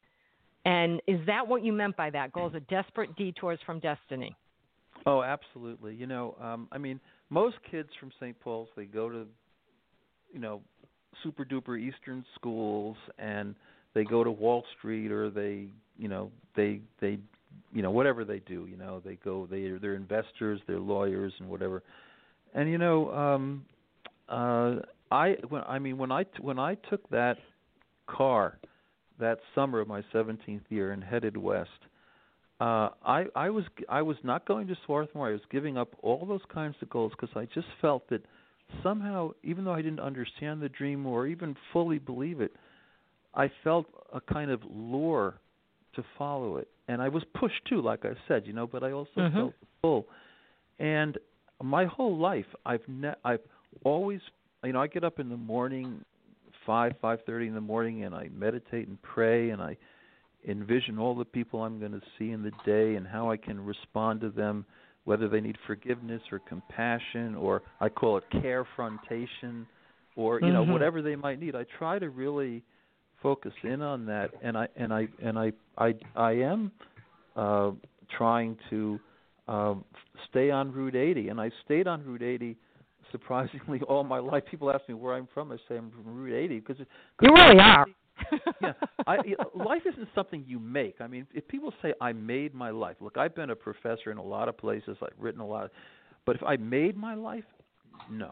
[0.64, 2.30] And is that what you meant by that?
[2.30, 4.36] Goals are desperate detours from destiny.
[5.04, 5.96] Oh, absolutely.
[5.96, 7.00] You know, um, I mean,
[7.30, 8.38] most kids from St.
[8.40, 9.26] Paul's they go to,
[10.32, 10.60] you know,
[11.22, 13.54] super duper Eastern schools, and
[13.94, 15.68] they go to Wall Street, or they,
[15.98, 17.18] you know, they they,
[17.72, 18.66] you know, whatever they do.
[18.70, 21.82] You know, they go they they're investors, they're lawyers, and whatever.
[22.54, 23.64] And you know, um,
[24.28, 24.76] uh,
[25.10, 27.38] I when I mean when I when I took that
[28.06, 28.58] car
[29.18, 31.70] that summer of my 17th year and headed west
[32.60, 35.28] uh i i was i was not going to swarthmore.
[35.28, 38.22] I was giving up all those kinds of goals because i just felt that
[38.82, 42.52] somehow even though i didn't understand the dream or even fully believe it
[43.34, 45.34] i felt a kind of lure
[45.94, 46.68] to follow it.
[46.88, 49.32] And i was pushed too like i said you know but i also Mhm.
[49.34, 50.06] felt pull
[50.78, 51.18] and
[51.62, 53.40] my whole life i've ne- i've
[53.84, 54.20] always
[54.64, 56.02] you know i get up in the morning
[56.64, 59.76] five five thirty in the morning and i meditate and pray and i
[60.46, 63.64] envision all the people I'm going to see in the day and how I can
[63.64, 64.64] respond to them,
[65.04, 69.66] whether they need forgiveness or compassion or I call it care carefrontation
[70.14, 70.72] or you know Mhm.
[70.72, 71.54] whatever they might need.
[71.54, 72.62] I try to really
[73.22, 76.72] focus in on that, and I and I and I I I am
[77.36, 77.72] uh,
[78.08, 78.98] trying to
[79.48, 79.84] um,
[80.28, 82.56] stay on Route 80, and I stayed on Route 80
[83.12, 84.44] surprisingly all my life.
[84.46, 85.52] People ask me where I'm from.
[85.52, 86.78] I say I'm from Route 80 because
[87.20, 87.86] You really are.
[88.60, 88.72] Yeah,
[89.06, 89.16] I,
[89.54, 90.96] life isn't something you make.
[91.00, 94.18] I mean, if people say I made my life, look, I've been a professor in
[94.18, 94.96] a lot of places.
[95.02, 95.70] I've written a lot,
[96.24, 97.44] but if I made my life,
[98.10, 98.26] no.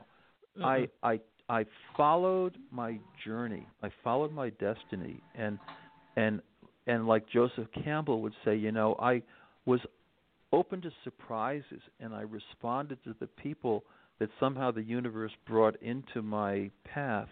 [0.57, 0.67] Uh-huh.
[0.67, 1.67] I I I
[1.97, 3.67] followed my journey.
[3.83, 5.59] I followed my destiny, and
[6.17, 6.41] and
[6.87, 9.23] and like Joseph Campbell would say, you know, I
[9.67, 9.81] was
[10.53, 13.85] open to surprises, and I responded to the people
[14.21, 17.29] that somehow the universe brought into my path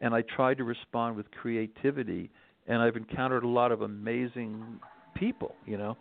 [0.00, 2.30] and I tried to respond with creativity
[2.66, 4.80] and I've encountered a lot of amazing
[5.14, 5.96] people, you know.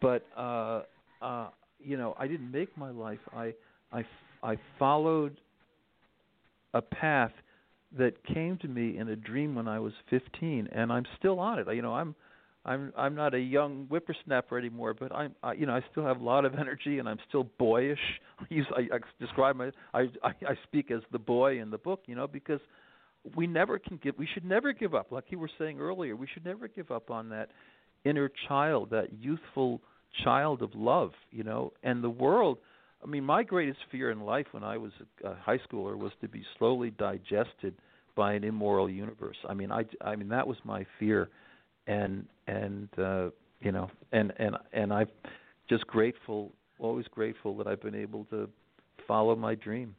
[0.00, 0.82] But uh
[1.22, 1.48] uh
[1.80, 3.18] you know, I didn't make my life.
[3.34, 3.54] I
[3.92, 4.04] I
[4.42, 5.40] I followed
[6.72, 7.32] a path
[7.96, 11.60] that came to me in a dream when I was 15 and I'm still on
[11.60, 11.66] it.
[11.72, 12.14] You know, I'm
[12.64, 16.20] I'm I'm not a young whippersnapper anymore, but I'm I, you know I still have
[16.20, 17.98] a lot of energy and I'm still boyish.
[18.38, 21.78] I use I, I describe my I, I I speak as the boy in the
[21.78, 22.60] book, you know, because
[23.34, 25.10] we never can give we should never give up.
[25.10, 27.50] Like you were saying earlier we should never give up on that
[28.04, 29.80] inner child that youthful
[30.22, 31.72] child of love you know?
[31.82, 32.58] And the world
[33.02, 34.92] i mean my greatest fear in life when i was
[35.24, 37.74] a, high schooler was to be slowly digested
[38.14, 39.36] by an immoral universe.
[39.48, 41.30] I mean i i mean that was my fear.
[41.86, 45.08] And and uh you know and and and i'm
[45.68, 48.48] just grateful always grateful that i've been able to
[49.08, 49.94] follow my dream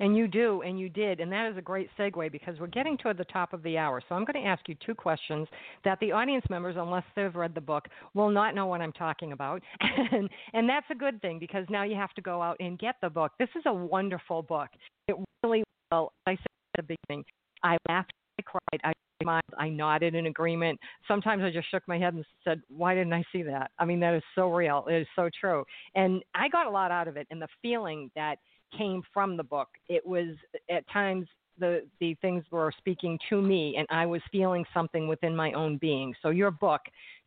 [0.00, 2.96] And you do, and you did, and that is a great segue because we're getting
[2.96, 4.02] toward the top of the hour.
[4.08, 5.46] So I'm going to ask you two questions
[5.84, 9.32] that the audience members, unless they've read the book, will not know what I'm talking
[9.32, 12.78] about, and and that's a good thing because now you have to go out and
[12.78, 13.32] get the book.
[13.38, 14.68] This is a wonderful book.
[15.08, 16.12] It really will.
[16.26, 17.24] I said at the beginning,
[17.62, 18.92] I laughed, I cried, I
[19.22, 20.80] smiled, I nodded in agreement.
[21.06, 24.00] Sometimes I just shook my head and said, "Why didn't I see that?" I mean,
[24.00, 24.86] that is so real.
[24.88, 25.64] It is so true,
[25.94, 28.38] and I got a lot out of it, and the feeling that
[28.76, 29.68] came from the book.
[29.88, 30.36] It was
[30.70, 31.26] at times
[31.58, 35.78] the the things were speaking to me, and I was feeling something within my own
[35.78, 36.14] being.
[36.22, 36.80] So your book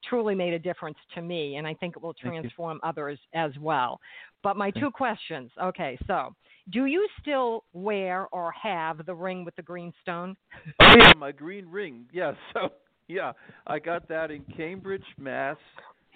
[0.08, 4.00] truly made a difference to me, and I think it will transform others as well.
[4.43, 5.52] But my two questions.
[5.62, 6.34] Okay, so
[6.72, 10.36] do you still wear or have the ring with the green stone?
[10.82, 12.06] Oh yeah, my green ring.
[12.12, 12.70] Yeah, so
[13.08, 13.32] yeah,
[13.66, 15.58] I got that in Cambridge, Mass.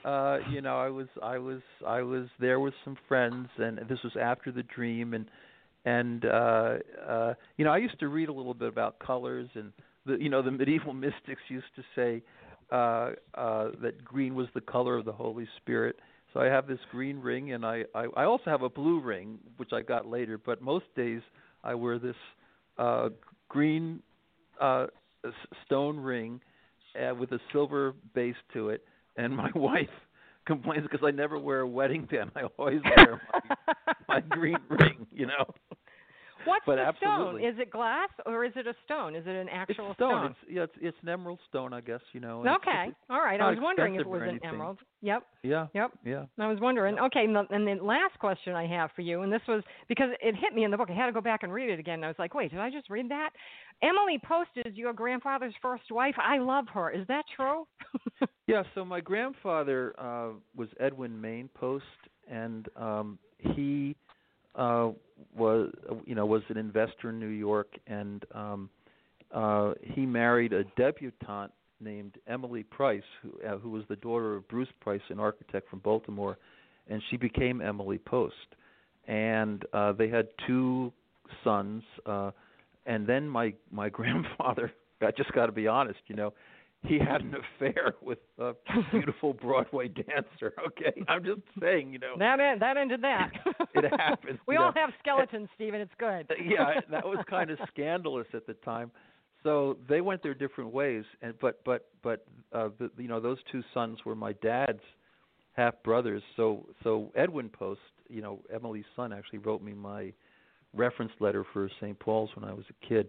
[0.04, 4.00] Uh, you know, I was I was I was there with some friends, and this
[4.04, 5.26] was after the dream, and
[5.86, 6.78] and uh,
[7.08, 9.72] uh, you know, I used to read a little bit about colors, and
[10.06, 12.24] the you know the medieval mystics used to say
[12.72, 15.98] uh, uh, that green was the color of the Holy Spirit.
[16.34, 19.38] So I have this green ring, and I, I I also have a blue ring,
[19.58, 20.38] which I got later.
[20.38, 21.22] But most days
[21.64, 22.16] I wear this
[22.78, 23.10] uh,
[23.50, 24.02] green
[24.60, 24.88] uh,
[25.66, 26.40] stone ring
[26.96, 28.84] uh, with a silver base to it,
[29.18, 29.90] and my wife
[30.46, 32.32] complains because I never wear a wedding band.
[32.36, 35.46] I always wear my, my green ring, you know.
[36.46, 37.42] What's But the absolutely.
[37.42, 37.54] stone?
[37.54, 39.16] Is it glass or is it a stone?
[39.16, 40.26] Is it an actual it's stone.
[40.28, 42.02] It's yeah, it's it's an emerald stone, I guess.
[42.14, 42.42] You know.
[42.42, 43.40] it's- okay, it's- all right.
[43.40, 44.80] I was wondering if it was an emerald.
[45.04, 45.68] Yep, yeah.
[45.74, 45.92] yep.
[46.06, 46.26] Yeah.
[46.40, 47.00] I was wondering.
[47.00, 50.10] Okay, and the, and the last question I have for you, and this was because
[50.22, 50.90] it hit me in the book.
[50.92, 51.96] I had to go back and read it again.
[51.96, 53.32] And I was like, wait, did I just read that?
[53.82, 56.14] Emily Post is your grandfather's first wife.
[56.22, 56.92] I love her.
[56.92, 57.66] Is that true?
[58.48, 61.86] Yeah, so my grandfather uh was Edwin Main Post
[62.30, 63.96] and um he
[64.56, 64.90] uh
[65.36, 65.72] was
[66.06, 68.70] you know was an investor in New York and um
[69.34, 74.48] uh he married a debutante named Emily Price who uh, who was the daughter of
[74.48, 76.38] Bruce Price an architect from Baltimore
[76.90, 78.36] and she became Emily Post.
[79.08, 80.92] And uh they had two
[81.44, 82.32] sons uh
[82.86, 84.72] and then my my grandfather
[85.02, 86.34] I just got to be honest you know
[86.84, 88.54] he had an affair with a
[88.92, 90.54] beautiful Broadway dancer.
[90.68, 92.16] Okay, I'm just saying, you know.
[92.18, 93.32] that en- that ended that.
[93.74, 94.82] It happens, we all know.
[94.82, 95.80] have skeletons, Stephen.
[95.80, 96.30] It's good.
[96.44, 98.92] yeah, that was kind of scandalous at the time.
[99.44, 103.38] So they went their different ways, and but but but uh, the, you know those
[103.52, 104.82] two sons were my dad's
[105.54, 106.22] half brothers.
[106.36, 107.80] So so Edwin Post,
[108.10, 110.12] you know Emily's son, actually wrote me my
[110.74, 111.98] reference letter for St.
[112.00, 113.08] Paul's when I was a kid,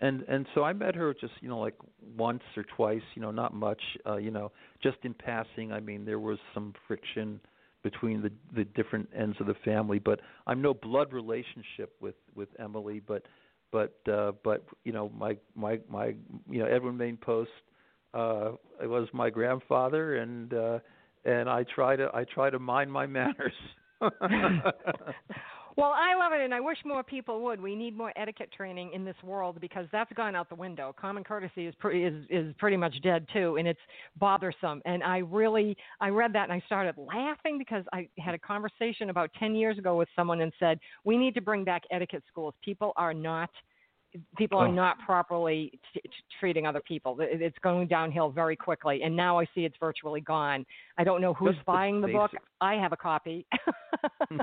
[0.00, 1.74] and and so I met her just you know like
[2.16, 4.50] once or twice, you know not much, uh, you know
[4.82, 5.72] just in passing.
[5.72, 7.40] I mean there was some friction
[7.82, 12.48] between the the different ends of the family, but I'm no blood relationship with with
[12.58, 13.22] Emily, but
[13.72, 16.14] but uh but you know my my my
[16.48, 17.50] you know Edwin Main Post
[18.14, 20.78] uh it was my grandfather and uh
[21.24, 23.52] and I try to I try to mind my manners.
[25.76, 27.60] Well, I love it, and I wish more people would.
[27.60, 30.94] We need more etiquette training in this world because that's gone out the window.
[30.98, 33.80] Common courtesy is pretty is is pretty much dead too, and it's
[34.18, 34.82] bothersome.
[34.84, 39.10] And I really I read that and I started laughing because I had a conversation
[39.10, 42.54] about ten years ago with someone and said we need to bring back etiquette schools.
[42.64, 43.50] People are not
[44.36, 44.72] people are Oh.
[44.72, 47.16] not properly t- t- treating other people.
[47.20, 50.66] It's going downhill very quickly, and now I see it's virtually gone.
[50.98, 52.32] I don't know who's Just buying the book.
[52.60, 53.46] I have a copy.
[54.30, 54.38] Hmm.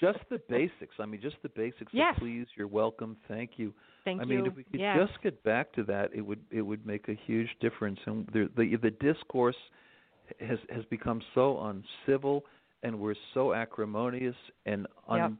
[0.00, 0.94] just the basics.
[0.98, 2.16] I mean just the basics Yes.
[2.18, 3.72] please, you're welcome, thank you.
[4.04, 4.28] Thank I you.
[4.28, 4.96] mean, if we could yes.
[5.06, 7.98] just get back to that, it would it would make a huge difference.
[8.06, 9.56] And the the, the discourse
[10.40, 12.44] has has become so uncivil,
[12.82, 14.34] and we're so acrimonious
[14.66, 15.38] and un,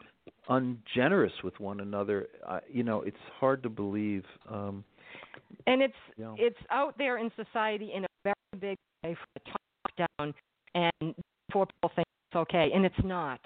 [0.49, 2.29] ungenerous with one another.
[2.49, 4.25] I, you know, it's hard to believe.
[4.51, 4.85] Um,
[5.67, 6.37] and it's you know.
[6.39, 10.35] it's out there in society in a very big way from the top down
[10.75, 11.15] and
[11.49, 13.41] before people think it's okay and it's not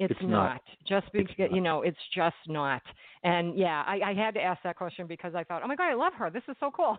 [0.00, 0.60] it's, It's not.
[0.88, 1.54] just It's because not.
[1.54, 2.82] you know it's just not
[3.22, 5.90] and yeah I, I had to ask that question because i thought oh my god
[5.90, 6.96] i love her this is so cool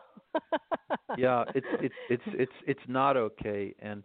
[1.18, 4.04] yeah, it's it's it's it's it's not okay, and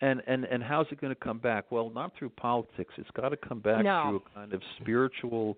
[0.00, 1.70] and and and how's it going to come back?
[1.70, 2.94] Well, not through politics.
[2.96, 4.02] It's got to come back No.
[4.04, 5.56] through a kind of spiritual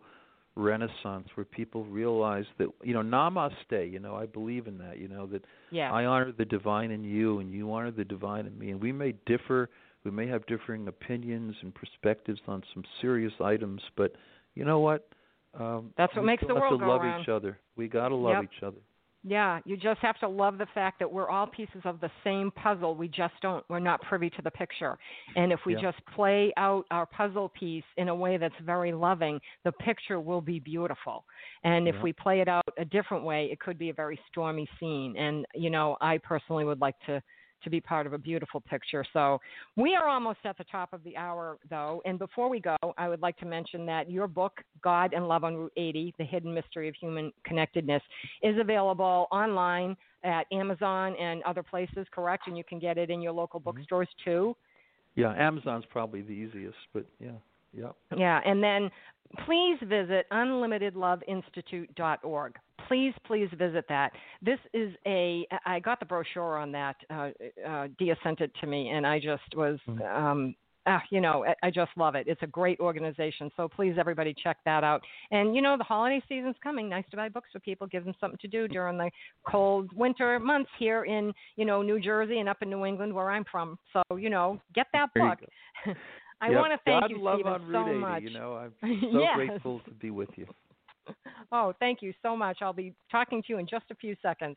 [0.54, 3.90] renaissance where people realize that you know namaste.
[3.90, 4.98] You know, I believe in that.
[4.98, 8.46] You know that yeah I honor the divine in you, and you honor the divine
[8.46, 9.70] in me, and we may differ.
[10.04, 14.12] We may have differing opinions and perspectives on some serious items, but
[14.56, 15.08] you know what?
[15.54, 17.20] Um, That's what makes the world to go love around.
[17.22, 17.58] each other.
[17.76, 18.44] We got to love Yep.
[18.44, 18.78] each other.
[19.24, 22.50] Yeah, you just have to love the fact that we're all pieces of the same
[22.50, 22.96] puzzle.
[22.96, 24.98] We just don't we're not privy to the picture.
[25.36, 25.80] And if we Yeah.
[25.80, 30.40] just play out our puzzle piece in a way that's very loving, the picture will
[30.40, 31.24] be beautiful.
[31.62, 32.02] And if Yeah.
[32.02, 35.14] we play it out a different way, it could be a very stormy scene.
[35.16, 37.22] And you know, I personally would like to
[37.62, 39.04] to be part of a beautiful picture.
[39.12, 39.40] So
[39.76, 42.02] we are almost at the top of the hour, though.
[42.04, 45.44] And before we go, I would like to mention that your book, God and Love
[45.44, 48.02] on Route 80 The Hidden Mystery of Human Connectedness,
[48.42, 52.46] is available online at Amazon and other places, correct?
[52.46, 53.78] And you can get it in your local Mm-hmm.
[53.78, 54.56] bookstores too.
[55.14, 57.32] Yeah, Amazon's probably the easiest, but yeah.
[57.74, 57.96] Yep.
[58.16, 58.90] Yeah, and then
[59.46, 62.54] please visit unlimitedloveinstitute.org.
[62.88, 64.12] Please, please visit that.
[64.42, 65.46] This is a.
[65.64, 66.96] I got the brochure on that.
[67.08, 67.30] Uh,
[67.66, 69.78] uh, Dia sent it to me, and I just was.
[69.88, 70.54] Um,
[70.84, 72.26] uh, you know, I, I just love it.
[72.26, 73.52] It's a great organization.
[73.56, 75.00] So please, everybody, check that out.
[75.30, 76.88] And you know, the holiday season's coming.
[76.88, 77.86] Nice to buy books for people.
[77.86, 79.08] Give them something to do during the
[79.48, 83.30] cold winter months here in you know New Jersey and up in New England where
[83.30, 83.78] I'm from.
[83.92, 85.38] So you know, get that There book.
[86.42, 86.60] I Yep.
[86.60, 88.00] want to thank God you, love Stephen, on so Route 80.
[88.00, 88.22] much.
[88.22, 88.72] You know, I'm
[89.12, 89.36] so Yes.
[89.36, 90.46] grateful to be with you.
[91.50, 92.58] Oh, thank you so much.
[92.62, 94.56] I'll be talking to you in just a few seconds.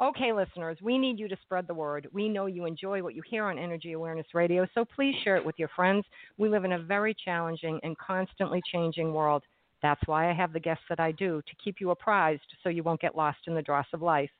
[0.00, 2.08] Okay, listeners, we need you to spread the word.
[2.12, 5.44] We know you enjoy what you hear on Energy Awareness Radio, so please share it
[5.44, 6.04] with your friends.
[6.38, 9.44] We live in a very challenging and constantly changing world.
[9.82, 12.82] That's why I have the guests that I do, to keep you apprised so you
[12.82, 14.30] won't get lost in the dross of life.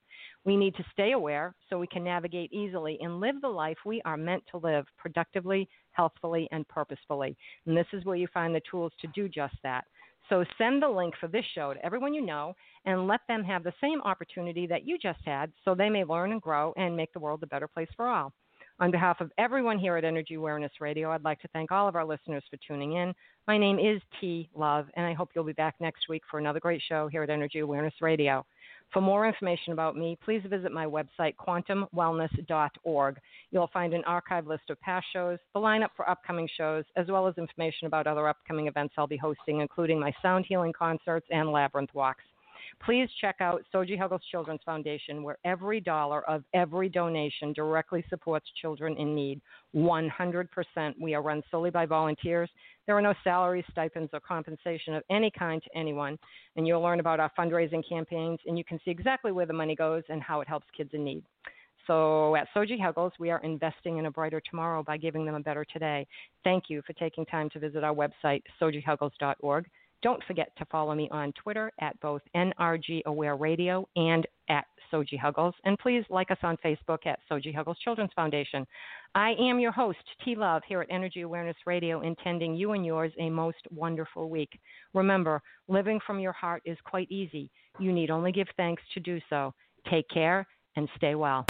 [0.45, 4.03] We need to stay aware so we can navigate easily and live the life we
[4.05, 7.37] are meant to live productively, healthfully, and purposefully.
[7.67, 9.85] And this is where you find the tools to do just that.
[10.29, 12.55] So send the link for this show to everyone you know
[12.87, 16.33] and let them have the same opportunity that you just had so they may learn
[16.33, 18.33] and grow and make the world a better place for all.
[18.81, 21.95] On behalf of everyone here at Energy Awareness Radio, I'd like to thank all of
[21.95, 23.15] our listeners for tuning in.
[23.47, 26.59] My name is T Love, and I hope you'll be back next week for another
[26.59, 28.45] great show here at Energy Awareness Radio.
[28.93, 33.21] For more information about me, please visit my website, quantumwellness.org.
[33.51, 37.27] You'll find an archive list of past shows, the lineup for upcoming shows, as well
[37.27, 41.51] as information about other upcoming events I'll be hosting, including my sound healing concerts and
[41.51, 42.25] labyrinth walks.
[42.85, 48.47] Please check out Soji Huggles Children's Foundation, where every dollar of every donation directly supports
[48.61, 49.41] children in need.
[49.75, 50.49] 100%.
[51.01, 52.51] We are run solely by volunteers.
[52.87, 56.19] There are no salaries, stipends, or compensation of any kind to anyone.
[56.57, 59.77] And you'll learn about our fundraising campaigns, and you can see exactly where the money
[59.77, 61.23] goes and how it helps kids in need.
[61.87, 65.41] So at Soji Huggles, we are investing in a brighter tomorrow by giving them a
[65.41, 66.07] better today.
[66.45, 69.67] Thank you for taking time to visit our website, sojihuggles.org.
[70.03, 75.19] Don't forget to follow me on Twitter at both NRG Aware Radio and at Soji
[75.19, 75.55] Huggles.
[75.65, 78.67] And please like us on Facebook at Soji Huggles Children's Foundation.
[79.15, 83.13] I am your host, T Love, here at Energy Awareness Radio, intending you and yours
[83.19, 84.59] a most wonderful week.
[84.93, 87.51] Remember, living from your heart is quite easy.
[87.79, 89.55] You need only give thanks to do so.
[89.91, 90.47] Take care
[90.77, 91.41] and stay well.